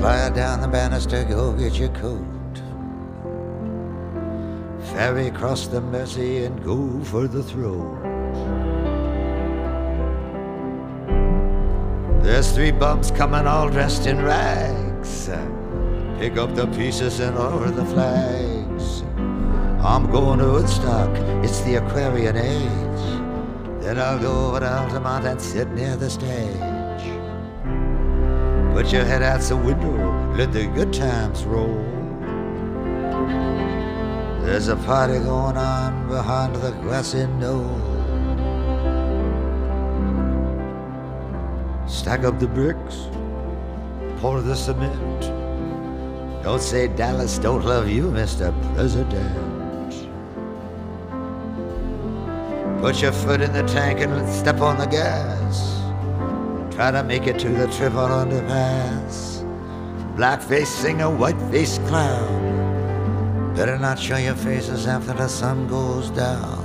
Slide 0.04 0.36
down 0.36 0.60
the 0.60 0.68
banister, 0.68 1.24
go 1.24 1.54
get 1.54 1.76
your 1.76 1.88
coat. 1.88 2.62
Ferry 4.92 5.28
across 5.28 5.68
the 5.68 5.80
Mersey 5.80 6.44
and 6.44 6.62
go 6.62 7.02
for 7.06 7.26
the 7.26 7.42
throat. 7.42 8.02
There's 12.22 12.52
three 12.52 12.72
bums 12.72 13.12
coming 13.12 13.48
all 13.48 13.70
dressed 13.70 14.06
in 14.06 14.22
rags. 14.22 15.30
Pick 16.20 16.36
up 16.36 16.54
the 16.54 16.68
pieces 16.76 17.22
and 17.22 17.38
lower 17.38 17.72
the 17.72 17.86
flags. 17.86 19.04
I'm 19.86 20.12
going 20.12 20.40
to 20.40 20.52
Woodstock, 20.52 21.16
it's 21.46 21.62
the 21.62 21.76
Aquarian 21.76 22.36
age. 22.36 23.82
Then 23.82 23.98
I'll 23.98 24.20
go 24.20 24.48
over 24.48 24.60
to 24.60 24.70
Altamont 24.70 25.26
and 25.26 25.42
sit 25.42 25.70
near 25.70 25.96
the 25.96 26.10
stage. 26.10 26.73
Put 28.74 28.92
your 28.92 29.06
head 29.06 29.22
out 29.22 29.40
the 29.42 29.56
window, 29.56 30.34
let 30.36 30.52
the 30.52 30.66
good 30.66 30.92
times 30.92 31.44
roll. 31.44 31.78
There's 34.42 34.68
a 34.68 34.76
party 34.76 35.20
going 35.20 35.58
on 35.58 36.08
behind 36.08 36.56
the 36.56 36.72
grassy 36.82 37.28
knoll. 37.38 37.80
Stack 41.88 42.24
up 42.24 42.40
the 42.40 42.48
bricks, 42.48 43.08
pour 44.18 44.42
the 44.42 44.56
cement. 44.56 45.22
Don't 46.44 46.60
say 46.60 46.88
Dallas 46.88 47.38
don't 47.38 47.64
love 47.64 47.88
you, 47.88 48.10
Mr. 48.10 48.52
President. 48.74 49.54
Put 52.82 53.04
your 53.04 53.12
foot 53.12 53.40
in 53.40 53.54
the 53.54 53.64
tank 53.64 54.00
and 54.00 54.28
step 54.28 54.62
on 54.62 54.80
the 54.80 54.88
gas. 54.88 55.73
Try 56.76 56.90
to 56.90 57.04
make 57.04 57.28
it 57.28 57.38
to 57.38 57.50
the 57.50 57.68
triple 57.68 58.10
underpass. 58.10 59.44
Blackface 60.16 60.66
singer, 60.66 61.06
whiteface 61.06 61.78
clown. 61.88 63.54
Better 63.56 63.78
not 63.78 64.00
show 64.00 64.18
your 64.18 64.34
faces 64.34 64.88
after 64.88 65.14
the 65.14 65.28
sun 65.28 65.68
goes 65.68 66.10
down. 66.10 66.64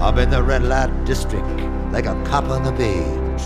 I'm 0.00 0.16
in 0.18 0.30
the 0.30 0.40
red 0.40 0.62
light 0.62 1.04
district 1.04 1.44
like 1.90 2.06
a 2.06 2.14
cop 2.24 2.44
on 2.44 2.62
the 2.62 2.70
beat. 2.70 3.40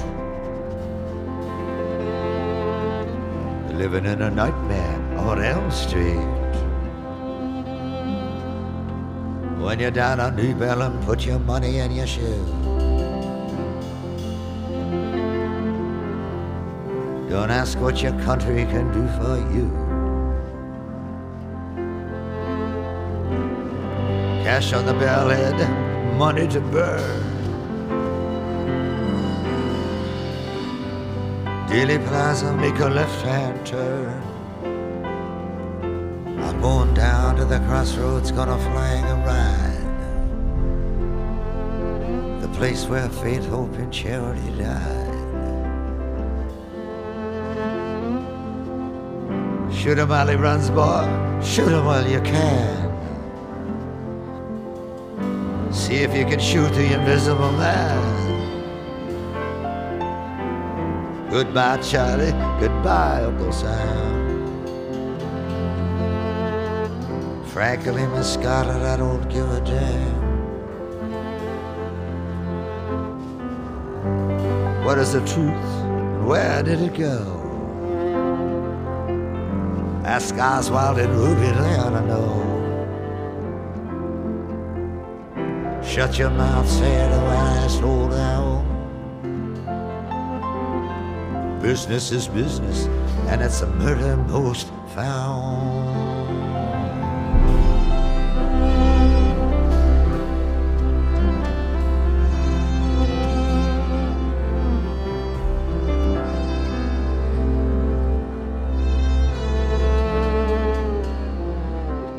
Living 3.78 4.04
in 4.04 4.20
a 4.20 4.30
nightmare 4.30 5.18
on 5.18 5.42
Elm 5.42 5.70
Street. 5.70 6.20
When 9.58 9.80
you're 9.80 9.90
down 9.90 10.20
on 10.20 10.36
Deep 10.36 10.60
Ellum, 10.60 11.02
put 11.06 11.24
your 11.24 11.38
money 11.38 11.78
in 11.78 11.92
your 11.92 12.06
shoe. 12.06 12.63
Don't 17.34 17.50
ask 17.50 17.76
what 17.80 18.00
your 18.00 18.12
country 18.20 18.64
can 18.66 18.92
do 18.92 19.08
for 19.18 19.36
you. 19.52 19.68
Cash 24.44 24.72
on 24.72 24.86
the 24.86 24.92
barrelhead, 24.92 25.58
money 26.16 26.46
to 26.46 26.60
burn. 26.60 27.22
Dealey 31.66 31.98
Plaza, 32.06 32.52
make 32.56 32.78
a 32.78 32.88
left-hand 32.88 33.66
turn. 33.66 34.22
I'm 36.38 36.60
going 36.60 36.94
down 36.94 37.34
to 37.34 37.44
the 37.44 37.58
crossroads, 37.66 38.30
gonna 38.30 38.58
flag 38.58 39.04
a 39.10 39.16
ride. 39.26 39.90
The 42.42 42.48
place 42.56 42.86
where 42.86 43.08
faith, 43.08 43.44
hope, 43.46 43.74
and 43.74 43.92
charity 43.92 44.50
died. 44.56 45.13
Shoot 49.84 49.98
him 49.98 50.08
while 50.08 50.26
he 50.26 50.34
runs, 50.34 50.70
boy. 50.70 51.04
Shoot 51.44 51.68
him 51.68 51.84
while 51.84 52.08
you 52.08 52.18
can. 52.22 52.90
See 55.70 55.96
if 55.96 56.16
you 56.16 56.24
can 56.24 56.40
shoot 56.40 56.70
the 56.70 56.94
invisible 56.94 57.52
man. 57.52 58.00
Goodbye, 61.28 61.76
Charlie. 61.82 62.32
Goodbye, 62.60 63.24
Uncle 63.24 63.52
Sam. 63.52 64.24
Frankly, 67.48 68.06
Miss 68.06 68.32
Scarlett, 68.32 68.80
I 68.80 68.96
don't 68.96 69.28
give 69.28 69.50
a 69.50 69.60
damn. 69.66 70.14
What 74.82 74.96
is 74.96 75.12
the 75.12 75.20
truth? 75.26 76.26
Where 76.26 76.62
did 76.62 76.80
it 76.80 76.94
go? 76.94 77.43
Ask 80.14 80.36
Oswald 80.36 80.98
and 80.98 81.12
Ruby, 81.12 81.40
they 81.40 81.74
I 81.74 82.00
know. 82.06 82.38
Shut 85.82 86.16
your 86.18 86.30
mouth, 86.30 86.68
say 86.68 87.08
the 87.10 87.16
last 87.16 87.82
old 87.82 88.12
owl. 88.12 88.62
Business 91.60 92.12
is 92.12 92.28
business, 92.28 92.86
and 93.26 93.42
it's 93.42 93.62
a 93.62 93.66
murder 93.66 94.16
most 94.16 94.68
foul. 94.94 95.83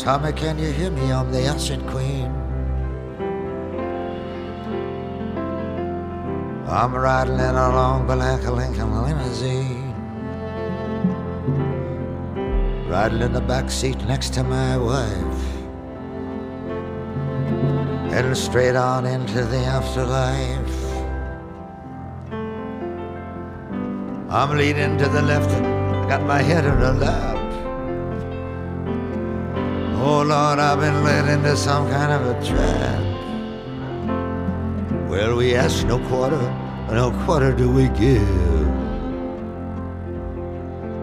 Tommy, 0.05 0.31
can 0.33 0.59
you 0.59 0.71
hear 0.71 0.91
me? 0.91 1.11
I'm 1.11 1.31
the 1.31 1.45
Acid 1.45 1.83
Queen. 1.87 2.27
I'm 6.69 6.93
riding 6.93 7.39
along 7.39 7.49
in 7.49 7.55
a 7.55 7.69
long 7.75 8.05
black 8.05 8.43
Lincoln 8.43 9.01
limousine. 9.01 9.95
Riding 12.87 13.23
in 13.23 13.33
the 13.33 13.41
back 13.41 13.71
seat 13.71 13.97
next 14.05 14.35
to 14.35 14.43
my 14.43 14.77
wife. 14.77 15.41
Heading 18.11 18.35
straight 18.35 18.75
on 18.75 19.07
into 19.07 19.43
the 19.43 19.57
afterlife. 19.57 20.81
I'm 24.29 24.55
leaning 24.55 24.99
to 24.99 25.09
the 25.09 25.23
left 25.23 25.49
and 25.49 26.07
got 26.07 26.21
my 26.27 26.43
head 26.43 26.63
in 26.63 26.77
her 26.77 26.93
lap. 26.93 27.34
Oh 30.07 30.21
Lord, 30.21 30.59
I've 30.59 30.79
been 30.79 31.03
led 31.03 31.27
into 31.27 31.57
some 31.57 31.89
kind 31.89 32.11
of 32.11 32.21
a 32.27 32.45
trap. 32.45 33.01
Well, 35.09 35.35
we 35.35 35.55
ask 35.55 35.83
no 35.87 35.97
quarter, 36.07 36.39
no 36.91 37.09
quarter 37.25 37.51
do 37.51 37.71
we 37.71 37.89
give. 37.89 38.21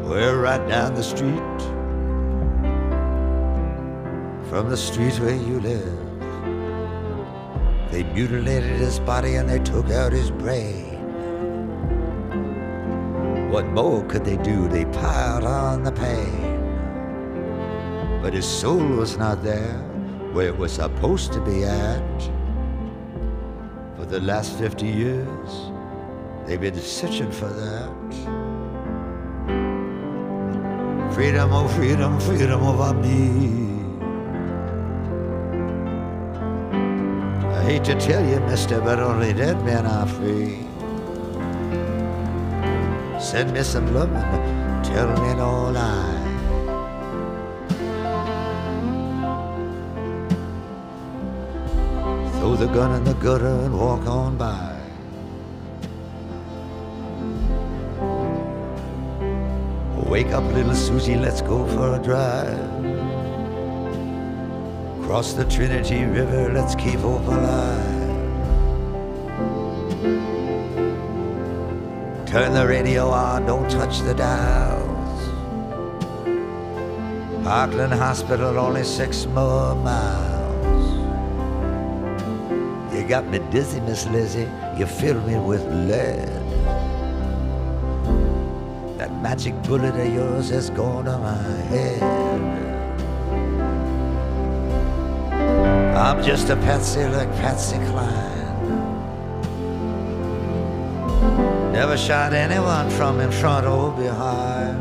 We're 0.09 0.41
right 0.41 0.65
down 0.69 0.95
the 0.95 1.03
street 1.03 1.61
from 4.49 4.71
the 4.71 4.77
street 4.77 5.19
where 5.19 5.35
you 5.35 5.59
live. 5.59 5.99
They 7.91 8.05
mutilated 8.05 8.79
his 8.79 9.01
body 9.01 9.35
and 9.35 9.49
they 9.49 9.59
took 9.59 9.91
out 9.91 10.13
his 10.13 10.31
brain. 10.31 10.95
What 13.51 13.67
more 13.67 14.05
could 14.05 14.25
they 14.25 14.37
do? 14.37 14.69
They 14.69 14.85
piled 14.85 15.43
on 15.43 15.83
the 15.83 15.91
pain. 15.91 16.42
But 18.23 18.35
his 18.35 18.47
soul 18.47 18.79
was 18.79 19.19
not 19.19 19.43
there 19.43 19.79
where 20.33 20.47
it 20.47 20.57
was 20.57 20.73
supposed 20.73 21.33
to 21.33 21.41
be 21.41 21.65
at. 21.65 22.23
For 23.97 24.05
the 24.07 24.21
last 24.21 24.57
50 24.59 24.87
years, 24.87 25.51
they've 26.47 26.61
been 26.61 26.79
searching 26.79 27.33
for 27.33 27.49
that. 27.49 27.91
Freedom, 31.13 31.53
oh 31.53 31.67
freedom, 31.67 32.21
freedom 32.21 32.63
over 32.63 32.95
me. 32.95 33.83
I 37.59 37.65
hate 37.65 37.85
to 37.85 37.95
tell 37.99 38.25
you, 38.25 38.39
mister, 38.41 38.81
but 38.81 39.01
only 39.01 39.33
dead 39.33 39.63
men 39.65 39.85
are 39.85 40.07
free. 40.07 40.61
Send 43.21 43.53
me 43.53 43.63
some 43.65 43.93
loving, 43.93 44.15
tell 44.85 45.09
me 45.09 45.35
no 45.35 45.71
lie. 45.71 46.22
throw 52.57 52.67
the 52.67 52.73
gun 52.73 52.95
in 52.97 53.05
the 53.05 53.15
gutter 53.15 53.47
and 53.47 53.79
walk 53.79 54.07
on 54.07 54.37
by. 54.37 54.77
Wake 60.11 60.33
up, 60.33 60.45
little 60.53 60.75
Susie, 60.75 61.17
let's 61.17 61.41
go 61.41 61.67
for 61.69 61.95
a 61.95 62.03
drive. 62.03 62.59
Cross 65.05 65.35
the 65.35 65.45
Trinity 65.45 66.05
River, 66.05 66.53
let's 66.53 66.75
keep 66.75 67.01
hope 67.01 67.27
alive. 67.27 68.01
Turn 72.27 72.53
the 72.53 72.67
radio 72.67 73.09
on, 73.09 73.47
don't 73.47 73.71
touch 73.71 74.01
the 74.01 74.15
dials. 74.15 75.21
Parkland 77.45 77.95
Hospital, 77.95 78.59
only 78.59 78.85
six 78.85 79.27
more 79.27 79.75
miles. 79.77 80.42
Got 83.13 83.27
me 83.27 83.41
dizzy, 83.51 83.79
Miss 83.81 84.07
Lizzie, 84.07 84.49
you 84.79 84.87
fill 84.87 85.21
me 85.27 85.37
with 85.37 85.63
lead. 85.87 86.31
That 88.97 89.13
magic 89.21 89.53
bullet 89.65 89.95
of 89.95 90.15
yours 90.15 90.49
has 90.49 90.71
gone 90.71 91.05
to 91.05 91.19
my 91.19 91.37
head. 91.69 92.03
I'm 95.95 96.23
just 96.25 96.49
a 96.49 96.57
patsy 96.57 97.05
like 97.05 97.31
Patsy 97.33 97.77
Cline. 97.91 98.49
Never 101.71 101.99
shot 101.99 102.33
anyone 102.33 102.89
from 102.89 103.21
in 103.21 103.31
front 103.31 103.67
or 103.67 103.91
behind. 103.91 104.79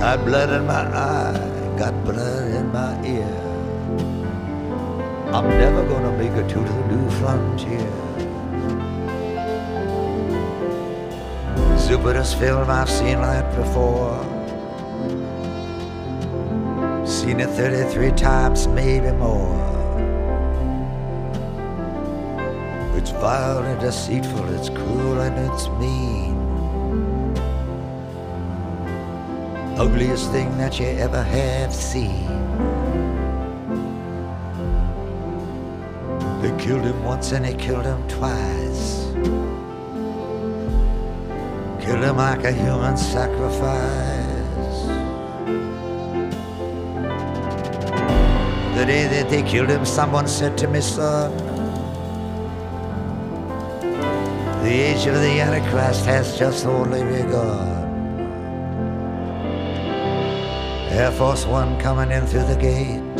Got 0.00 0.24
blood 0.24 0.50
in 0.50 0.66
my 0.66 0.82
eye, 0.82 1.76
got 1.78 1.94
blood 2.04 2.50
in 2.50 2.72
my 2.72 3.06
ear. 3.06 3.41
I'm 5.34 5.48
never 5.48 5.82
gonna 5.88 6.12
make 6.18 6.32
it 6.32 6.46
to 6.50 6.58
the 6.58 6.86
new 6.88 7.10
frontier. 7.12 7.90
Zapruder's 11.78 12.34
film 12.34 12.68
I've 12.68 12.90
seen 12.90 13.18
like 13.18 13.48
before. 13.56 14.20
Seen 17.06 17.40
it 17.40 17.48
33 17.48 18.10
times, 18.10 18.68
maybe 18.68 19.10
more. 19.12 19.56
It's 22.94 23.10
vile 23.12 23.64
and 23.64 23.80
deceitful, 23.80 24.46
it's 24.54 24.68
cruel 24.68 25.18
and 25.20 25.50
it's 25.50 25.66
mean. 25.80 26.36
Ugliest 29.78 30.30
thing 30.30 30.58
that 30.58 30.78
you 30.78 30.88
ever 30.88 31.22
have 31.22 31.72
seen. 31.72 32.81
Killed 36.62 36.84
him 36.84 37.02
once 37.02 37.32
and 37.32 37.44
he 37.44 37.54
killed 37.54 37.84
him 37.84 38.06
twice. 38.06 39.10
Killed 41.84 42.04
him 42.04 42.16
like 42.16 42.44
a 42.44 42.52
human 42.52 42.96
sacrifice. 42.96 44.86
The 48.76 48.84
day 48.86 49.08
that 49.08 49.28
they 49.28 49.42
killed 49.42 49.70
him, 49.70 49.84
someone 49.84 50.28
said 50.28 50.56
to 50.58 50.68
me, 50.68 50.80
son, 50.80 51.36
the 54.62 54.70
age 54.70 55.04
of 55.06 55.14
the 55.14 55.40
Antichrist 55.40 56.04
has 56.06 56.38
just 56.38 56.64
only 56.64 57.02
begun. 57.02 57.82
Air 60.92 61.10
Force 61.10 61.44
One 61.44 61.80
coming 61.80 62.12
in 62.12 62.24
through 62.24 62.44
the 62.44 62.56
gate. 62.56 63.11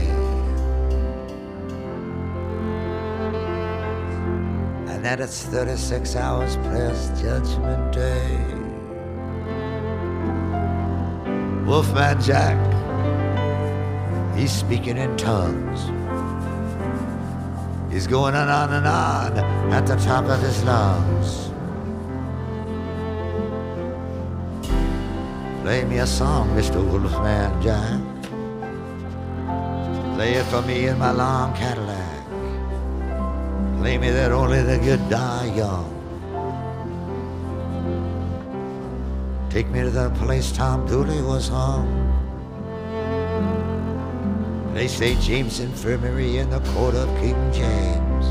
And 4.86 5.02
that 5.02 5.18
it's 5.20 5.44
36 5.44 6.14
hours 6.14 6.56
past 6.56 7.22
Judgment 7.22 7.94
Day. 7.94 8.36
Wolfman 11.64 12.20
Jack 12.20 12.73
He's 14.36 14.52
speaking 14.52 14.96
in 14.96 15.16
tongues. 15.16 15.80
He's 17.92 18.08
going 18.08 18.34
on 18.34 18.72
and 18.72 18.86
on 18.86 19.38
at 19.72 19.86
the 19.86 19.94
top 19.96 20.24
of 20.24 20.40
his 20.40 20.64
lungs. 20.64 21.50
Play 25.62 25.84
me 25.84 25.98
a 25.98 26.06
song, 26.06 26.48
Mr. 26.56 26.82
Wolfman 26.84 27.62
Jack. 27.62 28.00
Play 30.16 30.34
it 30.34 30.44
for 30.46 30.62
me 30.62 30.88
in 30.88 30.98
my 30.98 31.12
long 31.12 31.54
Cadillac. 31.54 32.26
Play 33.78 33.98
me 33.98 34.10
that 34.10 34.32
only 34.32 34.62
the 34.62 34.78
good 34.78 35.08
die 35.08 35.52
young. 35.54 35.90
Take 39.50 39.68
me 39.68 39.80
to 39.82 39.90
the 39.90 40.10
place 40.10 40.50
Tom 40.50 40.86
Dooley 40.86 41.22
was 41.22 41.48
hung. 41.48 42.13
They 44.74 44.88
say 44.88 45.14
James 45.20 45.60
Infirmary 45.60 46.38
in 46.38 46.50
the 46.50 46.58
court 46.74 46.96
of 46.96 47.08
King 47.20 47.52
James. 47.52 48.26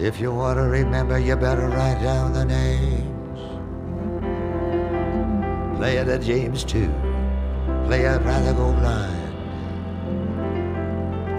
If 0.00 0.18
you 0.18 0.34
want 0.34 0.58
to 0.58 0.64
remember, 0.64 1.20
you 1.20 1.36
better 1.36 1.68
write 1.68 2.02
down 2.02 2.32
the 2.32 2.44
names. 2.44 3.38
Play 5.78 5.98
it 5.98 6.08
at 6.08 6.22
James 6.22 6.64
2. 6.64 6.92
Play 7.86 8.00
it 8.00 8.20
rather 8.22 8.52
go 8.52 8.72
blind. 8.72 9.36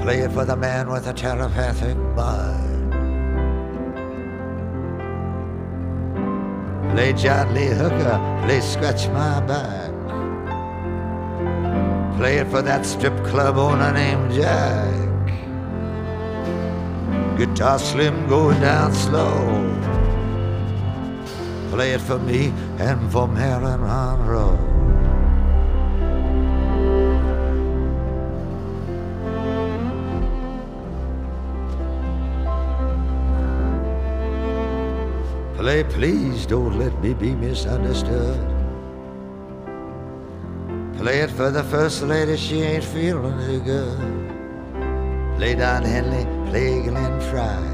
Play 0.02 0.20
it 0.20 0.32
for 0.32 0.46
the 0.46 0.56
man 0.56 0.90
with 0.90 1.06
a 1.08 1.14
telepathic 1.14 1.98
mind. 2.16 2.92
Play 6.94 7.12
John 7.12 7.54
Lee 7.54 7.66
Hooker. 7.68 8.42
Play 8.46 8.62
Scratch 8.62 9.10
My 9.10 9.42
Back. 9.42 9.89
Play 12.20 12.40
it 12.40 12.48
for 12.50 12.62
that 12.62 12.86
strip 12.86 13.16
club 13.24 13.56
owner 13.58 13.94
named 13.94 14.34
Jack. 14.34 15.26
Guitar 17.38 17.80
slim 17.80 18.28
going 18.28 18.60
down 18.60 18.94
slow. 18.94 19.40
Play 21.72 21.94
it 21.94 22.02
for 22.02 22.20
me 22.20 22.52
and 22.78 23.10
for 23.10 23.26
Marilyn 23.26 23.80
Monroe. 23.80 24.60
Play, 35.56 35.86
please 35.86 36.46
don't 36.46 36.78
let 36.78 36.94
me 37.02 37.14
be 37.14 37.34
misunderstood. 37.34 38.59
Play 41.00 41.20
it 41.20 41.32
for 41.32 41.50
the 41.50 41.64
first 41.64 42.02
lady, 42.04 42.36
she 42.36 42.62
ain't 42.62 42.84
feeling 42.84 43.38
too 43.40 43.62
good. 43.62 43.98
Play 45.38 45.56
Don 45.56 45.82
Henley, 45.82 46.26
play 46.50 46.82
Glenn 46.82 47.22
Frey. 47.22 47.70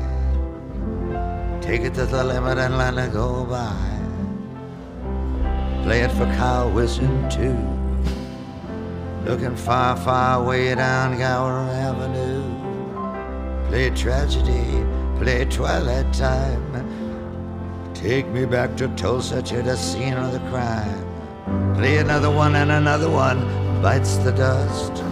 Take 1.59 1.81
it 1.81 1.95
to 1.95 2.05
the 2.05 2.23
limit 2.23 2.59
and 2.59 2.77
let 2.77 2.93
it 2.99 3.13
go 3.13 3.43
by. 3.45 3.75
Play 5.81 6.01
it 6.01 6.11
for 6.11 6.27
Karl 6.37 6.69
Wirsum 6.69 7.27
too. 7.33 7.57
Looking 9.27 9.55
far, 9.55 9.97
far 9.97 10.43
way 10.43 10.75
down 10.75 11.17
Gower 11.17 11.67
Avenue. 11.71 12.43
Play 13.69 13.89
tragedy, 13.89 14.85
play 15.17 15.45
twilight 15.45 16.13
time. 16.13 16.61
Take 17.95 18.27
me 18.27 18.45
back 18.45 18.77
to 18.77 18.87
Tulsa 18.89 19.41
to 19.41 19.63
the 19.63 19.75
scene 19.75 20.13
of 20.13 20.31
the 20.31 20.39
crime. 20.51 21.04
Play 21.77 21.97
another 21.97 22.31
one 22.31 22.55
and 22.55 22.71
another 22.71 23.09
one 23.09 23.41
bites 23.81 24.15
the 24.17 24.31
dust. 24.31 25.03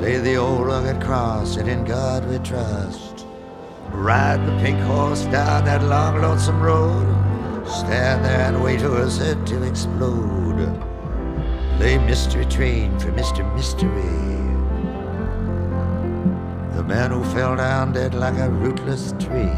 Lay 0.00 0.18
the 0.18 0.34
old 0.34 0.66
rugged 0.66 1.00
cross, 1.00 1.56
and 1.56 1.68
in 1.68 1.84
God 1.84 2.28
we 2.28 2.38
trust. 2.38 3.26
Ride 3.92 4.44
the 4.44 4.52
pink 4.60 4.80
horse 4.80 5.22
down 5.26 5.66
that 5.66 5.84
long, 5.84 6.20
lonesome 6.20 6.60
road. 6.60 7.06
Stand 7.64 8.24
there 8.24 8.40
and 8.40 8.62
wait 8.62 8.80
for 8.80 9.08
head 9.08 9.46
to 9.46 9.62
explode. 9.62 10.82
Play 11.76 11.98
mystery 11.98 12.44
train 12.46 12.98
for 12.98 13.12
Mr. 13.12 13.42
Mystery. 13.54 14.18
The 16.76 16.82
man 16.82 17.12
who 17.12 17.22
fell 17.32 17.54
down 17.54 17.92
dead 17.92 18.14
like 18.14 18.36
a 18.38 18.50
rootless 18.50 19.12
tree. 19.12 19.56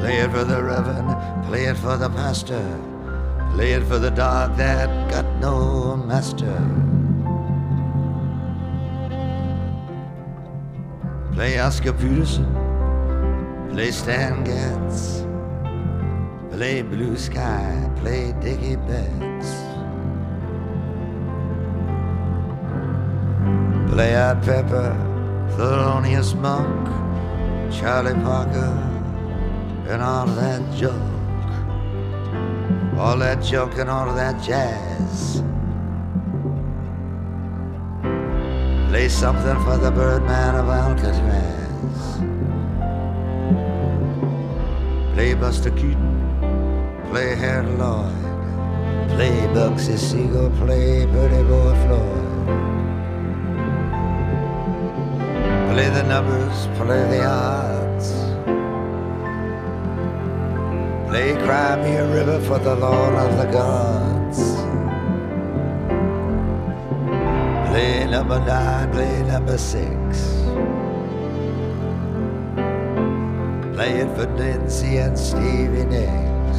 Play 0.00 0.18
it 0.18 0.30
for 0.32 0.44
the 0.44 0.60
reverend, 0.62 1.46
play 1.46 1.66
it 1.66 1.76
for 1.76 1.96
the 1.96 2.10
pastor, 2.10 2.64
play 3.54 3.72
it 3.72 3.84
for 3.84 3.98
the 3.98 4.10
dog 4.10 4.56
that 4.56 4.88
got 5.10 5.26
no 5.40 5.96
master. 5.96 6.56
Play 11.32 11.58
Oscar 11.58 11.92
Peterson, 11.92 12.46
play 13.70 13.90
Stan 13.90 14.44
Getz, 14.44 15.24
play 16.50 16.82
Blue 16.82 17.16
Sky, 17.16 17.90
play 18.00 18.34
Dickey 18.40 18.76
Betts. 18.76 19.50
Play 23.98 24.14
Art 24.14 24.42
Pepper, 24.42 24.94
Thelonious 25.56 26.34
Monk, 26.34 26.86
Charlie 27.72 28.14
Parker, 28.22 28.74
and 29.88 30.02
all 30.02 30.26
that 30.26 30.62
junk. 30.76 31.07
All 32.98 33.16
that 33.18 33.42
junk 33.44 33.78
and 33.78 33.88
all 33.88 34.12
that 34.12 34.42
jazz. 34.42 35.40
Play 38.88 39.08
something 39.08 39.56
for 39.62 39.76
the 39.76 39.92
Birdman 39.92 40.56
of 40.56 40.68
Alcatraz. 40.68 42.18
Play 45.14 45.34
Buster 45.34 45.70
Keaton, 45.70 47.06
play 47.10 47.36
Harold 47.36 47.78
Lloyd, 47.78 49.08
play 49.10 49.46
Bugsy 49.54 49.96
Siegel, 49.96 50.50
play 50.58 51.06
Pretty 51.06 51.42
Boy 51.44 51.74
Floyd. 51.84 52.28
Play 55.72 55.88
the 55.90 56.02
numbers, 56.02 56.66
play 56.76 57.02
the 57.10 57.24
odds. 57.24 57.77
Play 61.08 61.32
Cry 61.36 61.76
Me 61.82 61.96
a 61.96 62.06
River 62.06 62.38
for 62.40 62.58
the 62.58 62.76
Lord 62.76 63.14
of 63.14 63.34
the 63.38 63.46
Gods. 63.46 64.38
Play 67.70 68.06
number 68.06 68.38
nine, 68.40 68.92
play 68.92 69.22
number 69.22 69.56
six. 69.56 69.88
Play 73.74 73.92
it 74.02 74.10
for 74.16 74.26
Nancy 74.36 74.98
and 74.98 75.18
Stevie 75.18 75.86
Nicks. 75.86 76.58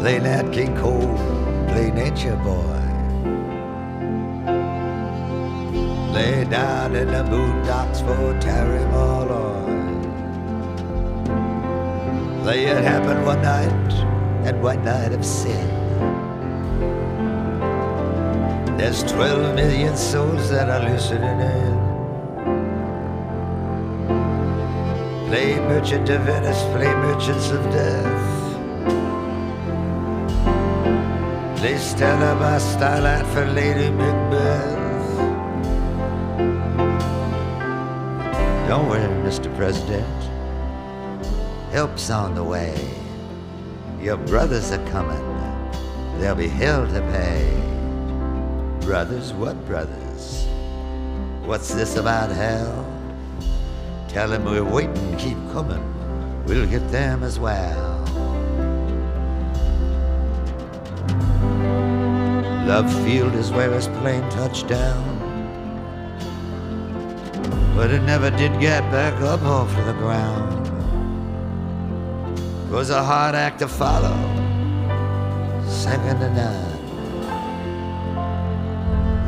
Play 0.00 0.20
Nat 0.20 0.50
King 0.52 0.74
Cole, 0.74 1.18
play 1.68 1.90
Nature 1.90 2.36
Boy. 2.36 2.80
Lay 6.14 6.44
down 6.44 6.96
in 6.96 7.08
the 7.08 7.24
boondocks 7.24 8.00
for 8.00 8.40
Terry 8.40 8.86
Malloy. 8.86 9.83
Play 12.44 12.66
it 12.66 12.84
happened 12.84 13.24
one 13.24 13.40
night, 13.40 13.92
and 14.46 14.62
one 14.62 14.84
night 14.84 15.12
of 15.12 15.24
sin. 15.24 15.66
There's 18.76 19.02
12 19.04 19.54
million 19.54 19.96
souls 19.96 20.50
that 20.50 20.68
are 20.68 20.86
listening 20.86 21.40
in. 21.40 21.74
Play 25.30 25.58
Merchant 25.58 26.06
of 26.10 26.20
Venice, 26.20 26.62
play 26.74 26.92
Merchants 27.06 27.48
of 27.48 27.62
Death. 27.72 28.28
Play 31.56 31.78
Stella 31.78 32.38
by 32.38 32.58
Starlight 32.58 33.24
for 33.28 33.46
Lady 33.46 33.88
Macbeth. 33.88 35.16
Don't 38.68 38.86
worry, 38.86 39.08
Mr. 39.24 39.48
President. 39.56 40.33
Help's 41.74 42.08
on 42.08 42.36
the 42.36 42.44
way. 42.44 42.72
Your 44.00 44.16
brothers 44.16 44.70
are 44.70 44.86
coming. 44.90 45.18
There'll 46.20 46.36
be 46.36 46.46
hell 46.46 46.86
to 46.86 47.00
pay. 47.10 47.50
Brothers, 48.86 49.32
what 49.32 49.56
brothers? 49.66 50.46
What's 51.44 51.74
this 51.74 51.96
about 51.96 52.30
hell? 52.30 52.86
Tell 54.06 54.28
them 54.28 54.44
we're 54.44 54.62
waiting, 54.62 55.16
keep 55.16 55.36
coming. 55.50 55.82
We'll 56.46 56.64
get 56.68 56.88
them 56.92 57.24
as 57.24 57.40
well. 57.40 58.04
Love 62.68 62.88
Field 63.04 63.34
is 63.34 63.50
where 63.50 63.72
his 63.72 63.88
plane 63.88 64.30
touched 64.30 64.68
down. 64.68 65.18
But 67.74 67.90
it 67.90 68.02
never 68.02 68.30
did 68.30 68.60
get 68.60 68.88
back 68.92 69.20
up 69.22 69.42
off 69.42 69.74
the 69.74 69.92
ground. 69.94 70.63
Was 72.74 72.90
a 72.90 73.04
hard 73.04 73.36
act 73.36 73.60
to 73.60 73.68
follow, 73.68 74.16
second 75.68 76.18
to 76.18 76.28
none. 76.34 76.74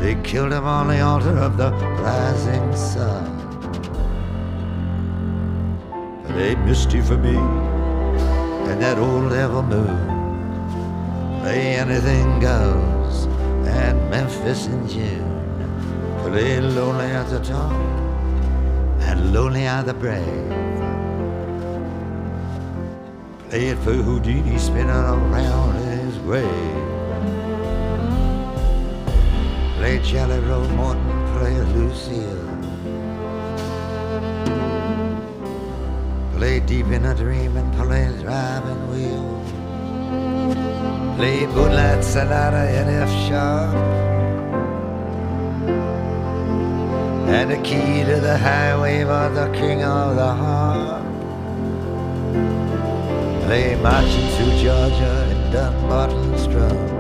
They 0.01 0.17
killed 0.23 0.53
him 0.53 0.65
on 0.65 0.89
the 0.89 1.01
altar 1.01 1.39
of 1.39 1.57
the 1.57 1.71
rising 1.71 2.75
sun. 2.75 3.25
Play 6.27 6.57
Misty 6.57 7.01
for 7.01 7.17
me 7.17 7.37
and 8.69 8.83
that 8.83 8.99
old 8.99 9.31
devil 9.31 9.63
moon. 9.63 11.41
Play 11.41 11.77
anything 11.77 12.41
goes 12.41 13.27
at 13.69 13.95
Memphis 14.11 14.67
in 14.67 14.89
June. 14.89 15.41
Play 16.25 16.61
lonely 16.61 17.07
at 17.07 17.31
the 17.31 17.39
top 17.39 17.73
and 19.03 19.33
lonely 19.33 19.67
at 19.67 19.87
the 19.87 19.95
brave. 19.95 20.66
Play 23.51 23.69
it 23.69 23.79
for 23.79 23.93
Houdini 23.93 24.59
spinning 24.59 24.91
around 24.91 25.77
in 25.77 25.99
his 26.07 26.19
grave. 26.19 26.47
Play 29.77 30.01
Jelly 30.01 30.41
Roll 30.41 30.69
Morton, 30.71 31.27
play 31.39 31.55
Lucille. 31.75 32.43
Play 36.37 36.59
Deep 36.59 36.87
in 36.87 37.05
a 37.07 37.15
Dream 37.15 37.57
and 37.57 37.73
play 37.75 38.11
Driving 38.21 38.83
Wheel. 38.91 39.45
Play 41.17 41.47
Moonlight 41.47 42.03
Sonata 42.03 42.69
in 42.69 42.89
F 42.89 43.11
sharp. 43.29 43.75
And 47.29 47.51
the 47.53 47.59
key 47.59 48.03
to 48.05 48.21
the 48.21 48.37
highway 48.37 49.05
for 49.05 49.29
the 49.33 49.49
king 49.57 49.85
of 49.85 50.17
the 50.17 50.35
harp. 50.35 50.76
Play 53.47 53.77
marching 53.77 54.29
through 54.35 54.55
Georgia 54.59 55.29
in 55.31 55.53
Dumbarton's 55.53 56.49
drums. 56.49 56.91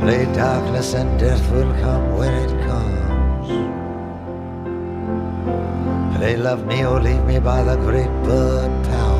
Play 0.00 0.26
darkness 0.32 0.94
and 0.94 1.18
death 1.18 1.42
will 1.50 1.72
come 1.80 2.16
when 2.16 2.32
it 2.32 2.50
comes. 2.68 3.48
Play 6.16 6.36
love 6.36 6.64
me 6.66 6.84
or 6.86 7.00
leave 7.00 7.24
me 7.24 7.40
by 7.40 7.64
the 7.64 7.74
great 7.78 8.12
Bud 8.22 8.70
Powell. 8.86 9.18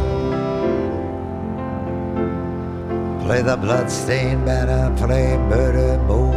Play 3.25 3.43
the 3.43 3.57
bloodstained 3.57 4.47
banner, 4.47 4.97
play 4.97 5.37
murder 5.37 5.99
most 6.07 6.30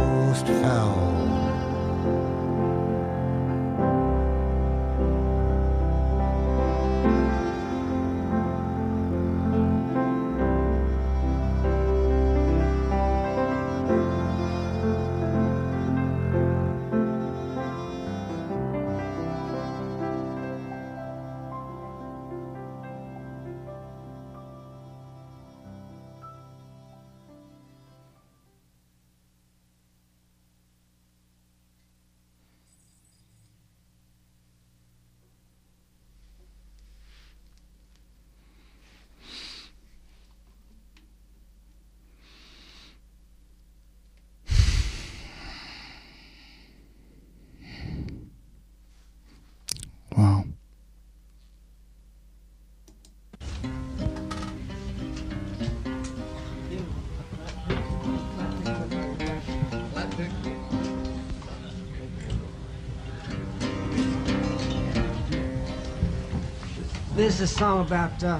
This 67.24 67.40
is 67.40 67.52
a 67.52 67.54
song 67.56 67.80
about 67.80 68.22
uh, 68.22 68.38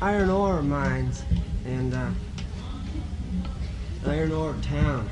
iron 0.00 0.30
ore 0.30 0.62
mines 0.62 1.24
and 1.66 1.92
uh, 1.92 2.08
iron 4.06 4.30
ore 4.30 4.54
town. 4.62 5.10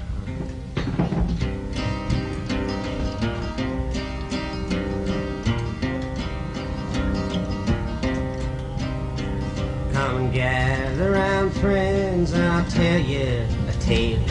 Come 9.93 10.16
and 10.16 10.32
gather 10.32 11.11
round, 11.11 11.53
friends, 11.55 12.30
and 12.34 12.45
I'll 12.45 12.70
tell 12.70 13.01
you 13.01 13.45
a 13.68 13.72
tale 13.80 14.22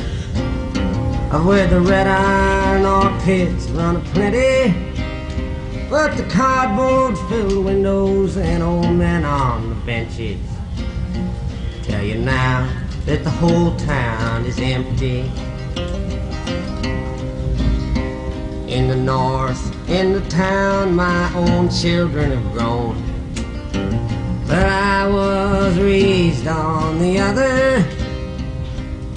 of 1.33 1.45
where 1.45 1.67
the 1.67 1.81
red 1.81 2.07
iron 2.07 2.85
ore 2.85 3.19
pits 3.25 3.67
run 3.71 3.97
a 3.97 3.99
plenty. 3.99 4.78
But 5.89 6.15
the 6.17 6.23
cardboard 6.23 7.17
filled 7.29 7.65
windows 7.65 8.37
and 8.37 8.61
old 8.61 8.95
men 8.95 9.25
on 9.25 9.69
the 9.69 9.75
benches 9.75 10.39
tell 11.89 12.03
you 12.03 12.19
now 12.19 12.69
that 13.05 13.23
the 13.23 13.29
whole 13.31 13.75
town 13.75 14.45
is 14.45 14.59
empty. 14.59 15.21
In 18.71 18.87
the 18.87 18.95
north, 18.95 19.89
in 19.89 20.13
the 20.13 20.21
town, 20.29 20.95
my 20.95 21.33
own 21.33 21.69
children 21.71 22.29
have 22.29 22.53
grown. 22.53 22.95
But 24.45 24.65
I 24.67 25.07
was 25.07 25.79
raised 25.79 26.45
on 26.45 26.99
the 26.99 27.19
other. 27.19 27.77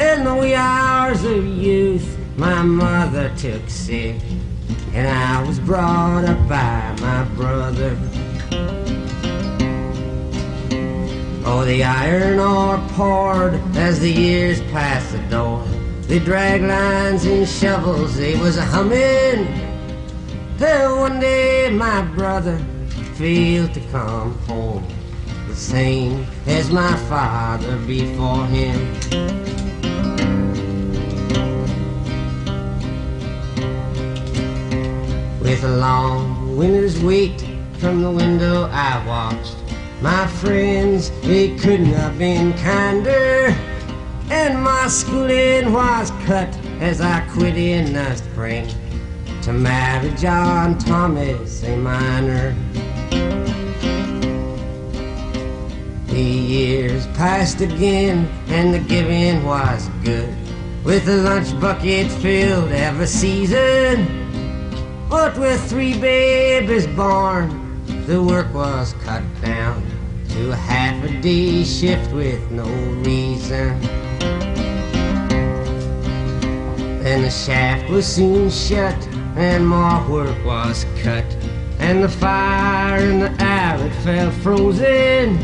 In 0.01 0.25
the 0.25 0.35
wee 0.35 0.55
hours 0.55 1.23
of 1.25 1.47
youth, 1.47 2.18
my 2.39 2.62
mother 2.62 3.31
took 3.37 3.68
sick, 3.68 4.16
and 4.95 5.09
I 5.09 5.43
was 5.47 5.59
brought 5.59 6.24
up 6.24 6.49
by 6.49 6.95
my 7.01 7.24
brother. 7.34 7.97
Oh, 11.45 11.64
the 11.64 11.82
iron 11.82 12.38
ore 12.38 12.78
poured 12.90 13.55
as 13.76 14.01
the 14.01 14.11
years 14.11 14.61
passed 14.72 15.12
the 15.12 15.18
door. 15.30 15.64
They 16.03 16.18
dragged 16.18 16.64
lines 16.64 17.24
and 17.24 17.49
shovels, 17.49 18.16
they 18.16 18.38
was 18.38 18.59
a 18.59 18.64
humming. 18.64 19.47
Till 20.59 20.99
one 20.99 21.20
day 21.20 21.70
my 21.70 22.03
brother 22.03 22.59
failed 23.14 23.72
to 23.74 23.80
come 23.90 24.38
home, 24.40 24.86
the 25.49 25.57
same 25.57 26.26
as 26.47 26.70
my 26.70 26.95
father 27.09 27.76
before 27.86 28.47
him. 28.47 29.62
With 35.43 35.64
a 35.64 35.76
long 35.76 36.57
winter's 36.57 37.03
wait 37.03 37.45
from 37.78 38.01
the 38.01 38.11
window 38.11 38.68
I 38.70 39.05
watched. 39.05 39.57
My 40.01 40.28
friends, 40.28 41.11
they 41.22 41.57
couldn't 41.57 41.95
have 41.95 42.16
been 42.16 42.53
kinder. 42.59 43.53
And 44.30 44.62
my 44.62 44.86
schooling 44.86 45.72
was 45.72 46.12
cut 46.26 46.57
as 46.78 47.01
I 47.01 47.22
quit 47.32 47.57
in 47.57 47.93
the 47.93 48.14
spring 48.14 48.68
to 49.43 49.53
marry 49.53 50.11
John 50.14 50.78
Thomas, 50.78 51.64
a 51.64 51.76
miner. 51.76 52.55
The 56.07 56.22
years 56.22 57.09
passed 57.09 57.61
again, 57.61 58.28
and 58.47 58.72
the 58.72 58.78
giving 58.78 59.45
was 59.45 59.88
good. 60.05 60.32
With 60.84 61.09
a 61.09 61.16
lunch 61.16 61.59
bucket 61.61 62.12
filled 62.12 62.70
every 62.70 63.09
season. 63.09 64.22
But 65.13 65.37
with 65.37 65.69
three 65.69 66.01
babies 66.01 66.87
born, 66.87 67.85
the 68.07 68.23
work 68.23 68.53
was 68.55 68.95
cut 69.05 69.23
down 69.43 69.85
to 70.31 70.53
a 70.53 70.57
half 70.57 71.05
a 71.05 71.21
day 71.21 71.65
shift 71.65 72.11
with 72.15 72.51
no 72.51 72.65
reason. 73.05 73.79
Then 77.03 77.21
the 77.21 77.31
shaft 77.31 77.91
was 77.91 78.07
soon 78.07 78.49
shut, 78.49 78.97
and 79.37 79.69
more 79.69 80.03
work 80.09 80.45
was 80.47 80.87
cut. 81.03 81.27
And 81.79 82.03
the 82.03 82.09
fire 82.09 83.05
in 83.05 83.19
the 83.19 83.31
it 83.31 83.95
fell 84.03 84.31
frozen. 84.31 85.37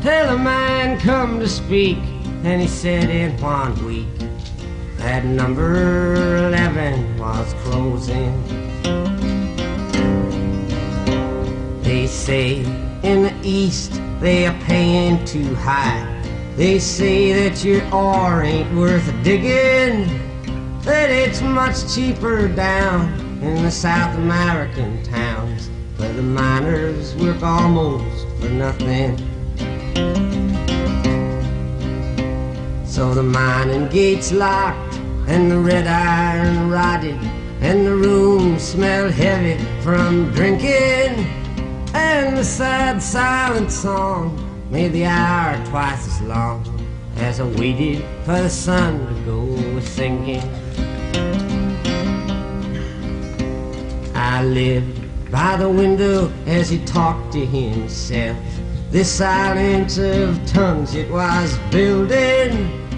Till 0.00 0.28
a 0.30 0.38
man 0.38 0.98
come 0.98 1.38
to 1.38 1.46
speak, 1.46 1.98
and 2.44 2.62
he 2.62 2.66
said 2.66 3.10
in 3.10 3.38
one 3.42 3.74
week 3.84 4.08
that 4.96 5.26
number 5.26 6.14
11 6.46 7.18
was 7.18 7.52
closing. 7.62 8.69
They 11.82 12.06
say 12.06 12.58
in 13.02 13.22
the 13.24 13.34
East 13.42 14.00
they 14.20 14.46
are 14.46 14.58
paying 14.60 15.24
too 15.24 15.54
high. 15.54 16.06
They 16.56 16.78
say 16.78 17.32
that 17.32 17.64
your 17.64 17.82
ore 17.92 18.42
ain't 18.42 18.74
worth 18.76 19.10
digging, 19.24 20.06
that 20.82 21.10
it's 21.10 21.40
much 21.40 21.94
cheaper 21.94 22.48
down 22.48 23.12
in 23.42 23.62
the 23.62 23.70
South 23.70 24.14
American 24.16 25.02
towns 25.02 25.70
where 25.96 26.12
the 26.12 26.22
miners 26.22 27.14
work 27.16 27.42
almost 27.42 28.26
for 28.38 28.48
nothing. 28.50 29.16
So 32.84 33.14
the 33.14 33.22
mining 33.22 33.88
gates 33.88 34.32
locked 34.32 34.96
and 35.28 35.50
the 35.50 35.58
red 35.58 35.86
iron 35.86 36.68
rotted 36.68 37.18
and 37.60 37.86
the 37.86 37.94
room 37.94 38.58
smelled 38.58 39.12
heavy 39.12 39.62
from 39.82 40.32
drinking. 40.32 41.26
And 41.92 42.36
the 42.36 42.44
sad, 42.44 43.02
silent 43.02 43.70
song 43.70 44.38
made 44.70 44.92
the 44.92 45.04
hour 45.04 45.62
twice 45.66 46.06
as 46.06 46.20
long 46.22 46.64
as 47.16 47.40
I 47.40 47.44
waited 47.44 48.04
for 48.24 48.40
the 48.40 48.48
sun 48.48 49.06
to 49.06 49.24
go 49.24 49.80
sinking. 49.80 50.42
I 54.14 54.42
lived 54.44 55.30
by 55.30 55.56
the 55.56 55.68
window 55.68 56.32
as 56.46 56.70
he 56.70 56.78
talked 56.84 57.32
to 57.32 57.44
himself. 57.44 58.38
This 58.90 59.10
silence 59.10 59.98
of 59.98 60.44
tongues 60.46 60.94
it 60.94 61.10
was 61.10 61.58
building 61.70 62.88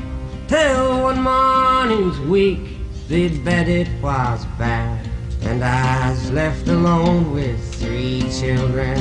till 0.46 1.02
one 1.02 1.20
morning's 1.20 2.18
week 2.20 2.72
they'd 3.12 3.44
bet 3.44 3.68
it 3.68 3.86
was 4.00 4.46
bad 4.58 5.06
and 5.42 5.62
I 5.62 6.08
was 6.08 6.30
left 6.30 6.66
alone 6.66 7.30
with 7.34 7.60
three 7.74 8.22
children. 8.40 8.96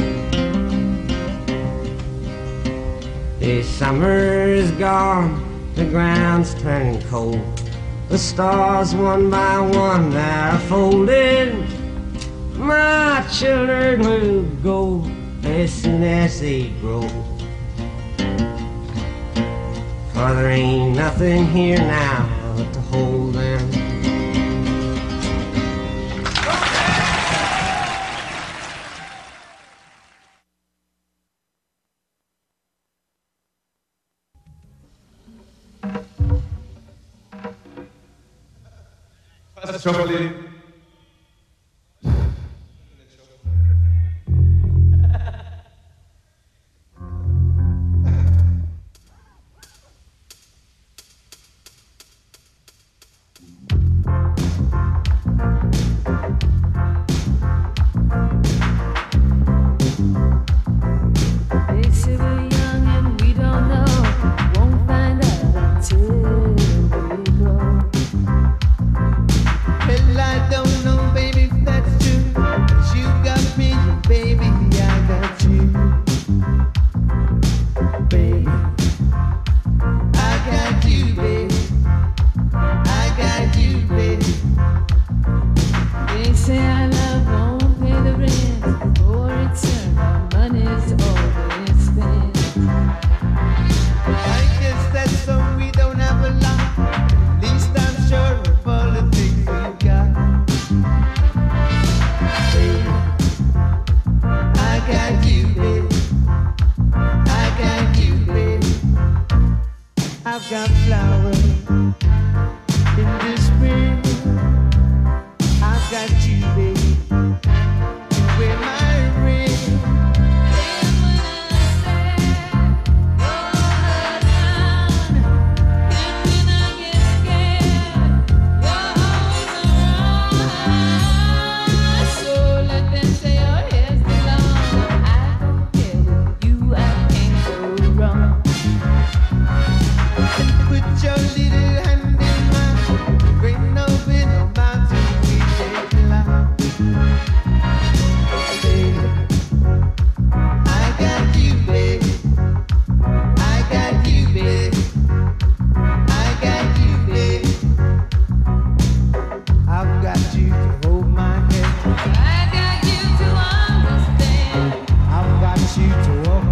The 3.40 3.64
summer 3.64 4.50
is 4.50 4.70
gone, 4.72 5.32
the 5.76 5.86
ground's 5.86 6.54
turning 6.56 7.02
cold. 7.04 7.40
The 8.10 8.18
stars 8.18 8.94
one 8.94 9.30
by 9.30 9.60
one 9.60 10.14
are 10.14 10.60
folding. 10.68 11.66
My 12.58 13.26
children 13.32 14.02
will 14.02 14.44
go 14.62 15.10
as 15.46 15.72
soon 15.72 16.04
as 16.04 16.42
they 16.42 16.68
grow. 16.82 17.08
For 20.12 20.34
there 20.36 20.50
ain't 20.50 20.98
nothing 20.98 21.48
here 21.48 21.78
now 21.78 22.31
trouble 39.82 40.41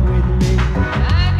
with 0.05 0.25
me. 0.41 1.38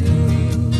too. 0.00 0.70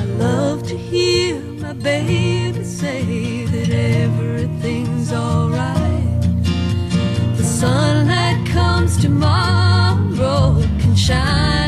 I 0.00 0.04
love 0.24 0.62
to 0.68 0.76
hear 0.76 1.40
my 1.64 1.72
baby 1.72 2.62
say 2.64 3.44
that 3.46 3.70
everything's 3.70 5.12
alright. 5.12 6.22
The 7.36 7.44
sunlight 7.44 8.46
comes 8.46 8.96
tomorrow, 8.96 10.62
can 10.80 10.94
shine. 10.94 11.65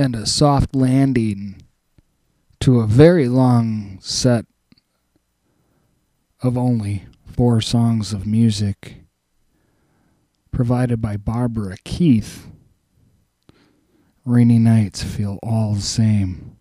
And 0.00 0.16
a 0.16 0.24
soft 0.24 0.74
landing 0.74 1.60
to 2.58 2.80
a 2.80 2.86
very 2.86 3.28
long 3.28 3.98
set 4.00 4.46
of 6.42 6.56
only 6.56 7.04
four 7.26 7.60
songs 7.60 8.14
of 8.14 8.26
music 8.26 8.94
provided 10.50 11.02
by 11.02 11.18
Barbara 11.18 11.76
Keith. 11.84 12.46
Rainy 14.24 14.58
Nights 14.58 15.02
Feel 15.02 15.38
All 15.42 15.74
the 15.74 15.82
Same, 15.82 16.56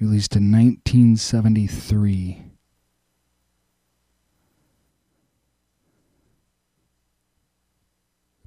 released 0.00 0.36
in 0.36 0.52
1973. 0.52 2.44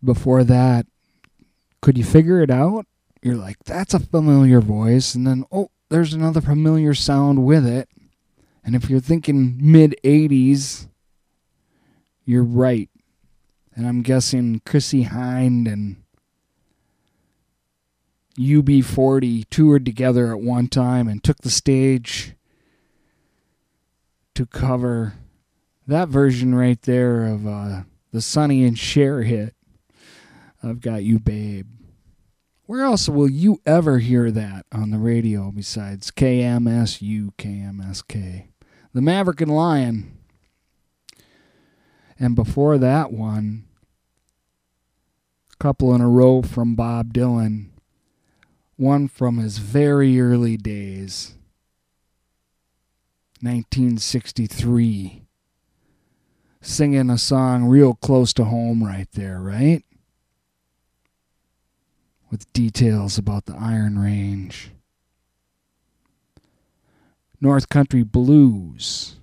Before 0.01 0.45
that, 0.45 0.85
could 1.81 1.97
you 1.97 2.05
figure 2.05 2.39
it 2.39 2.49
out? 2.49 2.85
You're 3.21 3.35
like, 3.35 3.57
that's 3.65 3.93
a 3.93 3.99
familiar 3.99 4.61
voice, 4.61 5.13
and 5.13 5.27
then, 5.27 5.45
oh, 5.51 5.69
there's 5.89 6.13
another 6.13 6.41
familiar 6.41 6.93
sound 6.93 7.45
with 7.45 7.67
it. 7.67 7.89
And 8.63 8.75
if 8.75 8.89
you're 8.89 8.99
thinking 8.99 9.57
mid 9.59 9.95
80s, 10.03 10.87
you're 12.25 12.43
right. 12.43 12.89
And 13.75 13.87
I'm 13.87 14.01
guessing 14.01 14.61
Chrissie 14.65 15.05
Hynde 15.05 15.71
and 15.71 15.97
UB40 18.37 19.45
toured 19.49 19.85
together 19.85 20.31
at 20.31 20.41
one 20.41 20.67
time 20.67 21.07
and 21.07 21.23
took 21.23 21.39
the 21.39 21.49
stage 21.49 22.33
to 24.35 24.45
cover 24.45 25.13
that 25.87 26.07
version 26.07 26.55
right 26.55 26.81
there 26.83 27.25
of 27.25 27.45
uh, 27.45 27.81
the 28.11 28.21
Sonny 28.21 28.63
and 28.63 28.77
Cher 28.77 29.23
hit. 29.23 29.55
I've 30.63 30.81
got 30.81 31.03
you, 31.03 31.19
babe. 31.19 31.67
Where 32.65 32.83
else 32.85 33.09
will 33.09 33.29
you 33.29 33.61
ever 33.65 33.99
hear 33.99 34.31
that 34.31 34.65
on 34.71 34.91
the 34.91 34.97
radio 34.97 35.51
besides 35.51 36.11
KMSU, 36.11 37.35
KMSK? 37.35 38.47
The 38.93 39.01
Maverick 39.01 39.41
and 39.41 39.53
Lion. 39.53 40.17
And 42.19 42.35
before 42.35 42.77
that 42.77 43.11
one, 43.11 43.65
a 45.53 45.57
couple 45.57 45.93
in 45.93 46.01
a 46.01 46.09
row 46.09 46.41
from 46.41 46.75
Bob 46.75 47.13
Dylan 47.13 47.71
one 48.81 49.07
from 49.07 49.37
his 49.37 49.59
very 49.59 50.19
early 50.19 50.57
days, 50.57 51.35
1963, 53.41 55.21
singing 56.61 57.11
a 57.11 57.17
song 57.17 57.65
real 57.65 57.93
close 57.93 58.33
to 58.33 58.45
home 58.45 58.83
right 58.83 59.07
there, 59.13 59.39
right? 59.39 59.83
With 62.31 62.51
details 62.53 63.17
about 63.17 63.45
the 63.45 63.55
Iron 63.55 63.99
Range. 63.99 64.71
North 67.41 67.67
Country 67.69 68.03
Blues. 68.03 69.17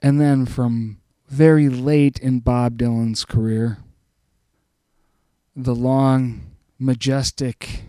And 0.00 0.20
then 0.20 0.46
from 0.46 1.00
very 1.28 1.68
late 1.68 2.18
in 2.18 2.40
Bob 2.40 2.78
Dylan's 2.78 3.24
career, 3.24 3.78
the 5.54 5.74
long 5.74 6.52
majestic, 6.78 7.82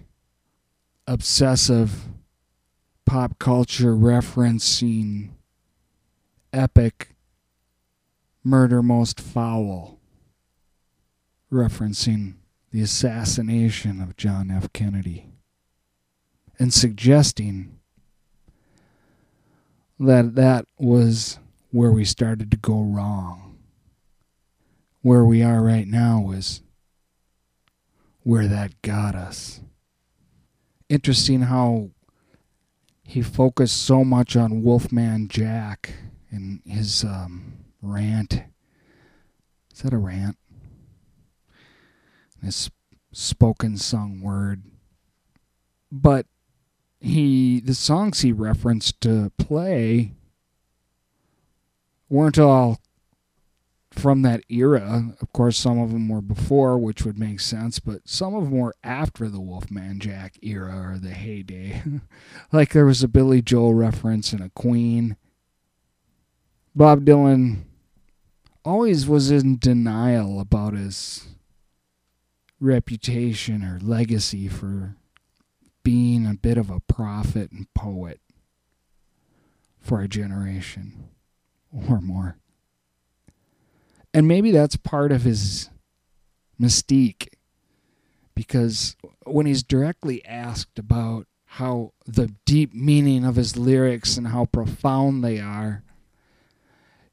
obsessive 1.08 2.08
pop 3.06 3.40
culture 3.40 3.96
referencing 3.96 5.30
epic 6.52 7.16
murder 8.44 8.84
most 8.84 9.20
foul, 9.20 10.00
referencing 11.52 12.34
the 12.72 12.82
assassination 12.82 14.02
of 14.02 14.18
John 14.18 14.50
F. 14.50 14.72
Kennedy, 14.74 15.30
and 16.58 16.74
suggesting 16.74 17.80
that 20.00 20.36
that 20.36 20.66
was 20.80 21.38
where 21.72 21.92
we 21.92 22.06
started 22.06 22.50
to 22.52 22.58
go 22.58 22.82
wrong. 22.82 23.58
Where 25.02 25.26
we 25.26 25.42
are 25.42 25.62
right 25.62 25.88
now 25.88 26.32
is 26.32 26.62
where 28.24 28.48
that 28.48 28.82
got 28.82 29.16
us. 29.16 29.62
Interesting 30.90 31.42
how 31.42 31.90
he 33.04 33.22
focused 33.22 33.82
so 33.82 34.04
much 34.04 34.36
on 34.36 34.64
Wolfman 34.64 35.28
Jack 35.28 35.94
in 36.32 36.62
his 36.66 37.04
um, 37.04 37.66
rant. 37.82 38.44
Is 39.74 39.82
that 39.82 39.94
a 39.94 39.98
rant? 39.98 40.38
His 42.44 42.70
spoken 43.12 43.78
sung 43.78 44.22
word. 44.22 44.64
But 45.92 46.26
he 47.00 47.60
the 47.60 47.74
songs 47.74 48.22
he 48.22 48.32
referenced 48.32 49.02
to 49.02 49.32
play 49.38 50.14
weren't 52.10 52.38
all 52.39 52.80
from 53.92 54.22
that 54.22 54.44
era. 54.50 55.14
Of 55.22 55.34
course, 55.34 55.58
some 55.58 55.80
of 55.80 55.92
them 55.92 56.08
were 56.08 56.22
before, 56.22 56.78
which 56.78 57.04
would 57.04 57.18
make 57.18 57.39
sense, 57.39 57.80
but 57.80 58.08
some 58.08 58.34
of 58.36 58.46
them 58.46 58.58
were 58.58 58.76
after 58.84 59.28
the 59.28 59.42
Wolfman 59.42 60.00
Jack 60.00 60.38
era 60.42 60.94
or 60.94 60.98
the 60.98 61.12
heyday. 61.12 61.82
like 62.52 62.72
there 62.72 62.86
was 62.86 63.04
a 63.04 63.08
Billy 63.08 63.42
Joel 63.42 63.74
reference 63.74 64.32
and 64.32 64.42
a 64.42 64.50
Queen. 64.50 65.18
Bob 66.74 67.04
Dylan 67.04 67.64
always 68.64 69.08
was 69.08 69.32
in 69.32 69.58
denial 69.58 70.39
about 70.39 70.74
his 70.74 71.28
reputation 72.62 73.64
or 73.64 73.80
legacy 73.82 74.47
for 74.47 74.95
being 75.84 76.28
a 76.28 76.36
bit 76.36 76.57
of 76.57 76.70
a 76.70 76.80
prophet 76.80 77.51
and 77.51 77.74
poet 77.74 78.22
for 79.82 80.01
a 80.01 80.07
generation 80.07 81.09
or 81.89 81.99
more. 81.99 82.38
And 84.14 84.28
maybe 84.28 84.51
that's 84.51 84.76
part 84.76 85.12
of 85.12 85.24
his 85.24 85.70
mystique 86.62 87.30
because 88.36 88.95
when 89.26 89.47
he's 89.47 89.64
directly 89.64 90.24
asked 90.26 90.78
about 90.78 91.26
how 91.45 91.93
the 92.05 92.34
deep 92.45 92.74
meaning 92.74 93.26
of 93.26 93.36
his 93.36 93.57
lyrics 93.57 94.18
and 94.18 94.28
how 94.28 94.45
profound 94.45 95.24
they 95.24 95.39
are, 95.39 95.84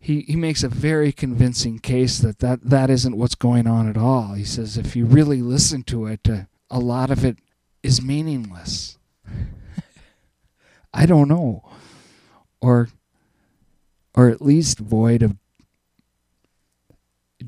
he, 0.00 0.20
he 0.22 0.36
makes 0.36 0.62
a 0.62 0.68
very 0.68 1.12
convincing 1.12 1.78
case 1.78 2.18
that, 2.20 2.38
that 2.38 2.62
that 2.62 2.88
isn't 2.90 3.16
what's 3.16 3.34
going 3.34 3.66
on 3.66 3.88
at 3.88 3.96
all. 3.96 4.34
He 4.34 4.44
says 4.44 4.76
if 4.76 4.94
you 4.94 5.04
really 5.04 5.42
listen 5.42 5.82
to 5.84 6.06
it, 6.06 6.28
uh, 6.28 6.42
a 6.70 6.78
lot 6.78 7.10
of 7.10 7.24
it 7.24 7.38
is 7.82 8.02
meaningless. 8.02 8.98
I 10.94 11.06
don't 11.06 11.28
know. 11.28 11.68
Or 12.60 12.88
or 14.14 14.28
at 14.28 14.42
least 14.42 14.78
void 14.78 15.22
of 15.22 15.36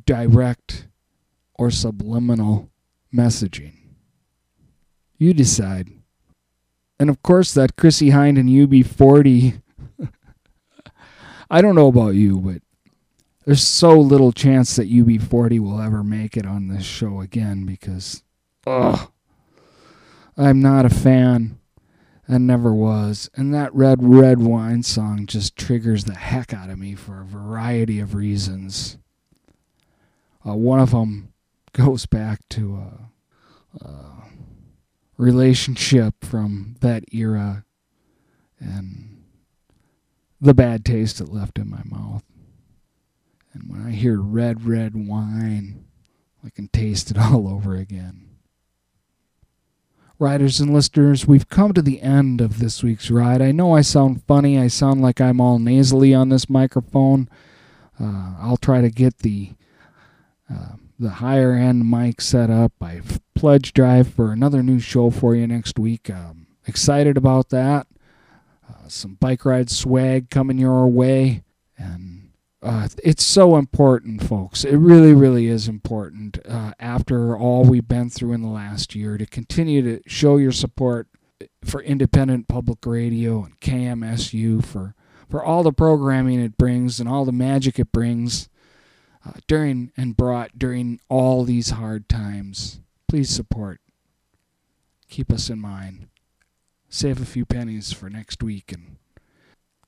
direct 0.06 0.86
or 1.54 1.70
subliminal 1.70 2.70
messaging. 3.12 3.72
You 5.18 5.34
decide. 5.34 5.90
And 6.98 7.10
of 7.10 7.22
course, 7.22 7.52
that 7.54 7.76
Chrissie 7.76 8.10
Hynde 8.10 8.38
and 8.38 8.48
UB40. 8.48 9.62
I 11.50 11.60
don't 11.60 11.74
know 11.74 11.88
about 11.88 12.14
you, 12.14 12.38
but 12.38 12.62
there's 13.44 13.66
so 13.66 13.98
little 13.98 14.30
chance 14.30 14.76
that 14.76 14.90
UB40 14.90 15.58
will 15.58 15.80
ever 15.80 16.04
make 16.04 16.36
it 16.36 16.46
on 16.46 16.68
this 16.68 16.84
show 16.84 17.20
again 17.20 17.64
because, 17.64 18.22
ugh, 18.66 19.10
I'm 20.36 20.60
not 20.60 20.86
a 20.86 20.90
fan 20.90 21.58
and 22.28 22.46
never 22.46 22.72
was. 22.72 23.28
And 23.34 23.52
that 23.52 23.74
Red 23.74 23.98
Red 24.02 24.38
Wine 24.38 24.84
song 24.84 25.26
just 25.26 25.56
triggers 25.56 26.04
the 26.04 26.14
heck 26.14 26.54
out 26.54 26.70
of 26.70 26.78
me 26.78 26.94
for 26.94 27.20
a 27.20 27.24
variety 27.24 27.98
of 27.98 28.14
reasons. 28.14 28.98
Uh, 30.46 30.54
one 30.54 30.78
of 30.78 30.92
them 30.92 31.32
goes 31.72 32.06
back 32.06 32.40
to 32.50 32.76
a, 32.76 33.84
a 33.84 33.94
relationship 35.16 36.14
from 36.24 36.76
that 36.80 37.04
era 37.12 37.64
and 38.60 39.09
the 40.40 40.54
bad 40.54 40.84
taste 40.84 41.20
it 41.20 41.28
left 41.28 41.58
in 41.58 41.68
my 41.68 41.82
mouth. 41.84 42.24
And 43.52 43.64
when 43.68 43.86
I 43.86 43.90
hear 43.90 44.20
red, 44.20 44.64
red 44.64 44.94
wine, 44.94 45.84
I 46.44 46.50
can 46.50 46.68
taste 46.68 47.10
it 47.10 47.18
all 47.20 47.48
over 47.48 47.74
again. 47.76 48.26
Riders 50.18 50.60
and 50.60 50.74
listeners, 50.74 51.26
we've 51.26 51.48
come 51.48 51.72
to 51.72 51.80
the 51.80 52.02
end 52.02 52.42
of 52.42 52.58
this 52.58 52.82
week's 52.82 53.10
ride. 53.10 53.40
I 53.40 53.52
know 53.52 53.74
I 53.74 53.80
sound 53.80 54.22
funny. 54.24 54.58
I 54.58 54.68
sound 54.68 55.00
like 55.00 55.18
I'm 55.18 55.40
all 55.40 55.58
nasally 55.58 56.12
on 56.12 56.28
this 56.28 56.50
microphone. 56.50 57.28
Uh, 57.98 58.34
I'll 58.38 58.58
try 58.58 58.82
to 58.82 58.90
get 58.90 59.18
the 59.18 59.52
uh, 60.52 60.74
the 60.98 61.10
higher 61.10 61.52
end 61.52 61.90
mic 61.90 62.20
set 62.20 62.50
up. 62.50 62.72
I've 62.82 63.20
pledge 63.34 63.72
drive 63.72 64.12
for 64.12 64.32
another 64.32 64.62
new 64.62 64.78
show 64.78 65.08
for 65.08 65.34
you 65.34 65.46
next 65.46 65.78
week. 65.78 66.10
Um, 66.10 66.46
excited 66.66 67.16
about 67.16 67.48
that. 67.48 67.86
Uh, 68.70 68.88
some 68.88 69.14
bike 69.14 69.44
ride 69.44 69.70
swag 69.70 70.30
coming 70.30 70.58
your 70.58 70.86
way, 70.86 71.42
and 71.76 72.30
uh, 72.62 72.88
it's 73.02 73.24
so 73.24 73.56
important, 73.56 74.22
folks. 74.22 74.64
It 74.64 74.76
really, 74.76 75.14
really 75.14 75.46
is 75.46 75.66
important 75.66 76.38
uh, 76.46 76.72
after 76.78 77.36
all 77.36 77.64
we've 77.64 77.88
been 77.88 78.10
through 78.10 78.32
in 78.32 78.42
the 78.42 78.48
last 78.48 78.94
year 78.94 79.18
to 79.18 79.26
continue 79.26 79.82
to 79.82 80.02
show 80.08 80.36
your 80.36 80.52
support 80.52 81.08
for 81.64 81.82
independent 81.82 82.48
public 82.48 82.84
radio 82.84 83.44
and 83.44 83.58
KMSU 83.60 84.64
for, 84.64 84.94
for 85.28 85.42
all 85.42 85.62
the 85.62 85.72
programming 85.72 86.40
it 86.40 86.58
brings 86.58 87.00
and 87.00 87.08
all 87.08 87.24
the 87.24 87.32
magic 87.32 87.78
it 87.78 87.92
brings 87.92 88.48
uh, 89.24 89.32
during 89.46 89.90
and 89.96 90.16
brought 90.16 90.58
during 90.58 91.00
all 91.08 91.44
these 91.44 91.70
hard 91.70 92.08
times. 92.08 92.80
Please 93.08 93.30
support. 93.30 93.80
Keep 95.08 95.32
us 95.32 95.48
in 95.50 95.58
mind. 95.58 96.09
Save 96.92 97.22
a 97.22 97.24
few 97.24 97.46
pennies 97.46 97.92
for 97.92 98.10
next 98.10 98.42
week, 98.42 98.72
and 98.72 98.96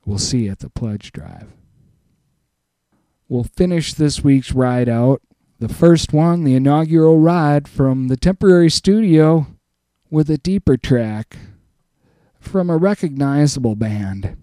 we'll 0.06 0.18
see 0.18 0.48
at 0.48 0.60
the 0.60 0.70
pledge 0.70 1.10
drive. 1.10 1.48
We'll 3.28 3.42
finish 3.42 3.92
this 3.92 4.22
week's 4.22 4.52
ride 4.52 4.88
out. 4.88 5.20
The 5.58 5.68
first 5.68 6.12
one, 6.12 6.44
the 6.44 6.54
inaugural 6.54 7.18
ride 7.18 7.66
from 7.66 8.06
the 8.06 8.16
temporary 8.16 8.70
studio 8.70 9.48
with 10.10 10.30
a 10.30 10.38
deeper 10.38 10.76
track 10.76 11.36
from 12.38 12.70
a 12.70 12.76
recognizable 12.76 13.74
band. 13.74 14.36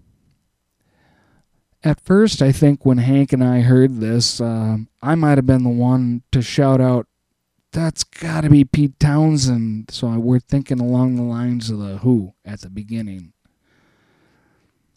At 1.82 2.00
first, 2.00 2.42
I 2.42 2.52
think 2.52 2.84
when 2.84 2.98
Hank 2.98 3.32
and 3.32 3.42
I 3.42 3.60
heard 3.60 4.00
this, 4.00 4.38
uh, 4.38 4.78
I 5.00 5.14
might 5.14 5.38
have 5.38 5.46
been 5.46 5.62
the 5.62 5.70
one 5.70 6.24
to 6.32 6.42
shout 6.42 6.80
out, 6.80 7.06
That's 7.72 8.02
got 8.02 8.42
to 8.42 8.50
be 8.50 8.64
Pete 8.64 8.98
Townshend. 8.98 9.90
So 9.90 10.08
we're 10.18 10.40
thinking 10.40 10.80
along 10.80 11.16
the 11.16 11.22
lines 11.22 11.70
of 11.70 11.78
The 11.78 11.98
Who 11.98 12.34
at 12.44 12.62
the 12.62 12.70
beginning, 12.70 13.32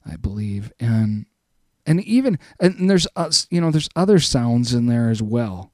I 0.06 0.16
believe. 0.16 0.72
And 0.80 1.28
and 1.86 2.02
even 2.04 2.40
and 2.60 2.90
there's 2.90 3.08
us 3.16 3.48
you 3.50 3.62
know 3.62 3.72
there's 3.72 3.90
other 3.96 4.20
sounds 4.20 4.74
in 4.74 4.88
there 4.88 5.10
as 5.10 5.22
well 5.22 5.72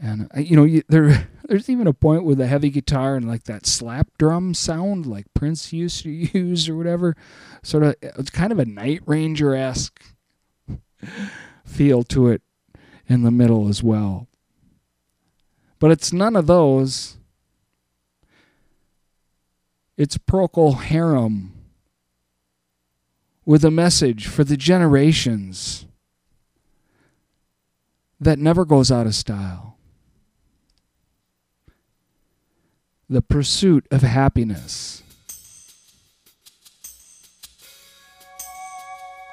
and 0.00 0.30
uh, 0.36 0.40
you 0.40 0.56
know 0.56 0.64
you, 0.64 0.82
there 0.88 1.28
there's 1.48 1.68
even 1.68 1.86
a 1.86 1.92
point 1.92 2.24
with 2.24 2.38
the 2.38 2.46
heavy 2.46 2.70
guitar 2.70 3.16
and 3.16 3.28
like 3.28 3.44
that 3.44 3.66
slap 3.66 4.08
drum 4.18 4.54
sound 4.54 5.06
like 5.06 5.26
prince 5.34 5.72
used 5.72 6.02
to 6.02 6.10
use 6.38 6.68
or 6.68 6.76
whatever 6.76 7.16
sort 7.62 7.82
of 7.82 7.94
it's 8.00 8.30
kind 8.30 8.52
of 8.52 8.58
a 8.58 8.64
night 8.64 9.00
ranger-esque 9.06 10.02
feel 11.64 12.02
to 12.02 12.28
it 12.28 12.42
in 13.06 13.22
the 13.22 13.30
middle 13.30 13.68
as 13.68 13.82
well 13.82 14.27
but 15.78 15.90
it's 15.90 16.12
none 16.12 16.36
of 16.36 16.46
those 16.46 17.18
it's 19.98 20.16
procol 20.16 20.76
harum 20.76 21.52
with 23.44 23.64
a 23.64 23.70
message 23.70 24.28
for 24.28 24.44
the 24.44 24.56
generations 24.56 25.86
that 28.20 28.38
never 28.38 28.64
goes 28.64 28.92
out 28.92 29.06
of 29.06 29.14
style. 29.14 29.76
The 33.08 33.22
pursuit 33.22 33.86
of 33.90 34.02
happiness. 34.02 35.02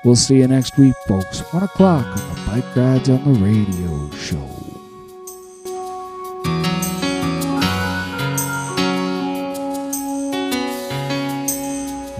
We'll 0.03 0.15
see 0.15 0.37
you 0.37 0.47
next 0.47 0.77
week, 0.77 0.95
folks. 1.07 1.41
One 1.51 1.63
o'clock 1.63 2.05
on 2.05 2.15
the 2.15 2.43
Bike 2.47 2.75
Rides 2.75 3.09
on 3.09 3.33
the 3.33 3.39
Radio 3.39 4.09
show. 4.11 4.54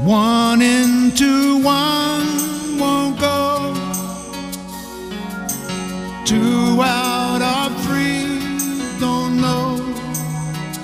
One 0.04 0.62
into 0.62 1.64
one 1.64 2.78
won't 2.78 3.18
go. 3.18 3.74
Two 6.26 6.82
out 6.82 7.42
of 7.42 7.72
three 7.86 8.26
don't 9.00 9.40
know. 9.40 9.78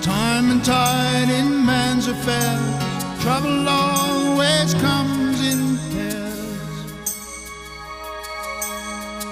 Time 0.01 0.49
and 0.51 0.63
tide 0.63 1.29
in 1.29 1.65
man's 1.65 2.07
affairs. 2.07 3.21
Trouble 3.21 3.67
always 3.67 4.73
comes 4.75 5.41
in 5.45 5.77
pairs. 5.91 6.81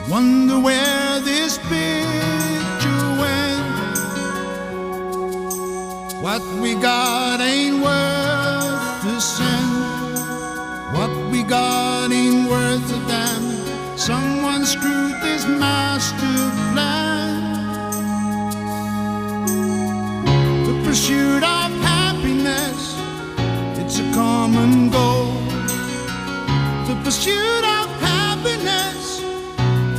Wonder 0.09 0.59
where 0.59 1.21
this 1.21 1.57
picture 1.69 3.07
went. 3.21 3.63
What 6.21 6.41
we 6.61 6.75
got 6.75 7.39
ain't 7.39 7.58
Got 11.49 12.11
ain't 12.11 12.47
worth 12.47 12.91
a 12.93 12.99
damn. 13.07 13.97
Someone 13.97 14.67
screwed 14.67 15.15
this 15.23 15.47
master 15.47 16.35
plan. 16.71 17.41
The 20.67 20.79
pursuit 20.85 21.41
of 21.41 21.71
happiness, 21.81 22.95
it's 23.79 23.97
a 23.97 24.13
common 24.13 24.91
goal. 24.91 25.33
The 26.85 26.95
pursuit 27.03 27.63
of 27.79 27.87
happiness, 27.99 29.19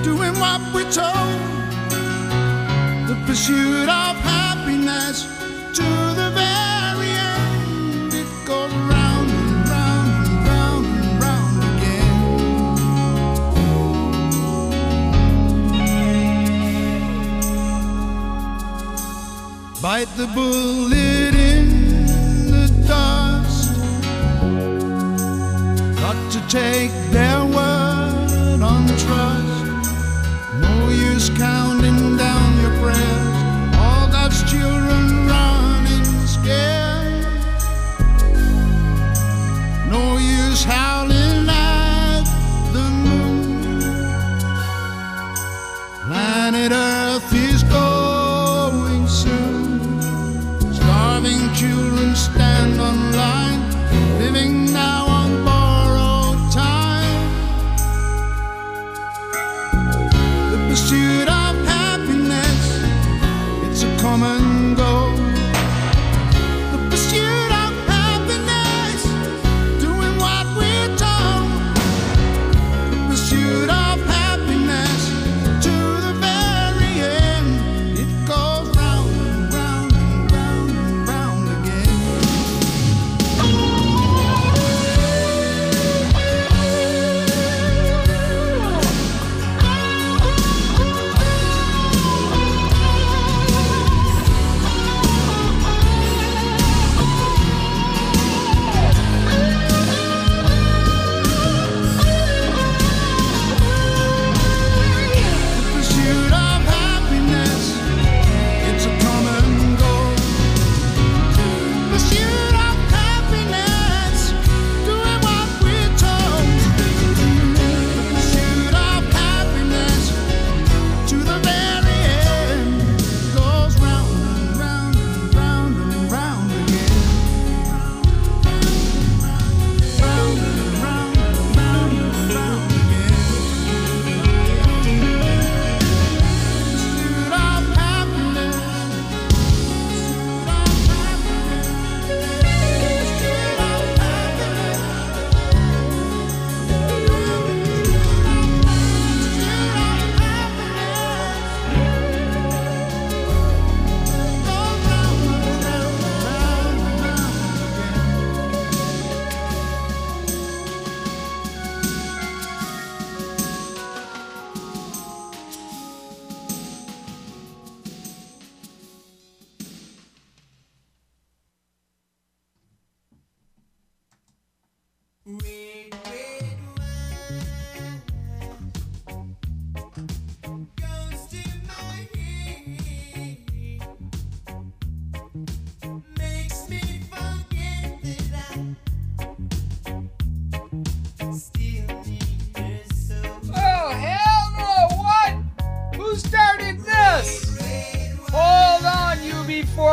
doing 0.05 0.39
what 0.39 0.61
we're 0.73 0.93
told. 0.93 1.41
The 3.09 3.21
pursuit 3.27 3.89
of 3.89 4.15
happiness 4.23 5.30
Bite 19.83 20.15
the 20.19 20.27
bullet 20.27 21.35
in 21.35 22.05
the 22.51 22.69
dust. 22.87 23.73
Got 25.99 26.33
to 26.33 26.41
take 26.49 26.93
their 27.11 27.47
word 27.47 28.61
on 28.61 28.87
trust. 28.87 29.97
No 30.61 30.91
use 30.91 31.31
counting 31.31 32.19
down 32.19 32.61
your 32.61 32.77
prayers. 32.83 33.75
All 33.77 34.07
God's 34.13 34.43
children 34.53 35.27
running 35.27 36.05
scared. 36.27 37.25
No 39.89 40.19
use 40.19 40.63
howling 40.63 41.00
The 60.71 60.77
pursuit 60.77 61.40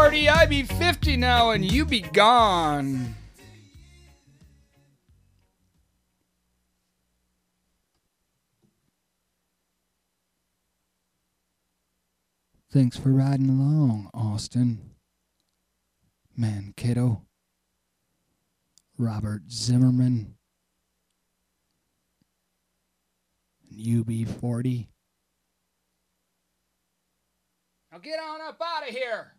40, 0.07 0.30
I 0.30 0.45
be 0.45 0.63
50 0.63 1.17
now, 1.17 1.51
and 1.51 1.69
you 1.69 1.86
be 1.86 2.01
gone. 2.01 3.16
Thanks 12.78 12.95
for 12.95 13.09
riding 13.09 13.49
along, 13.49 14.11
Austin. 14.13 14.91
Mankato. 16.38 17.23
Robert 18.99 19.49
Zimmerman. 19.49 20.36
and 23.71 23.80
UB40. 23.80 24.89
Now 27.91 27.97
get 27.97 28.19
on 28.19 28.41
up 28.41 28.61
out 28.61 28.88
of 28.88 28.93
here. 28.93 29.34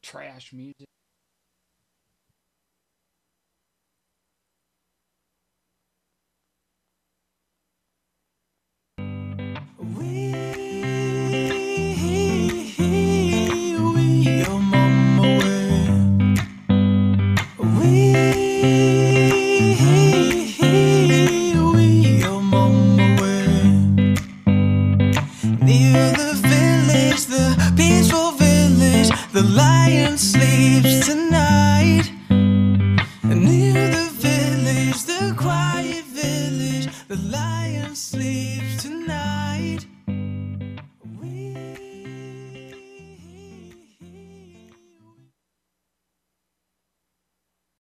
Trash 0.00 0.54
music. 0.54 0.88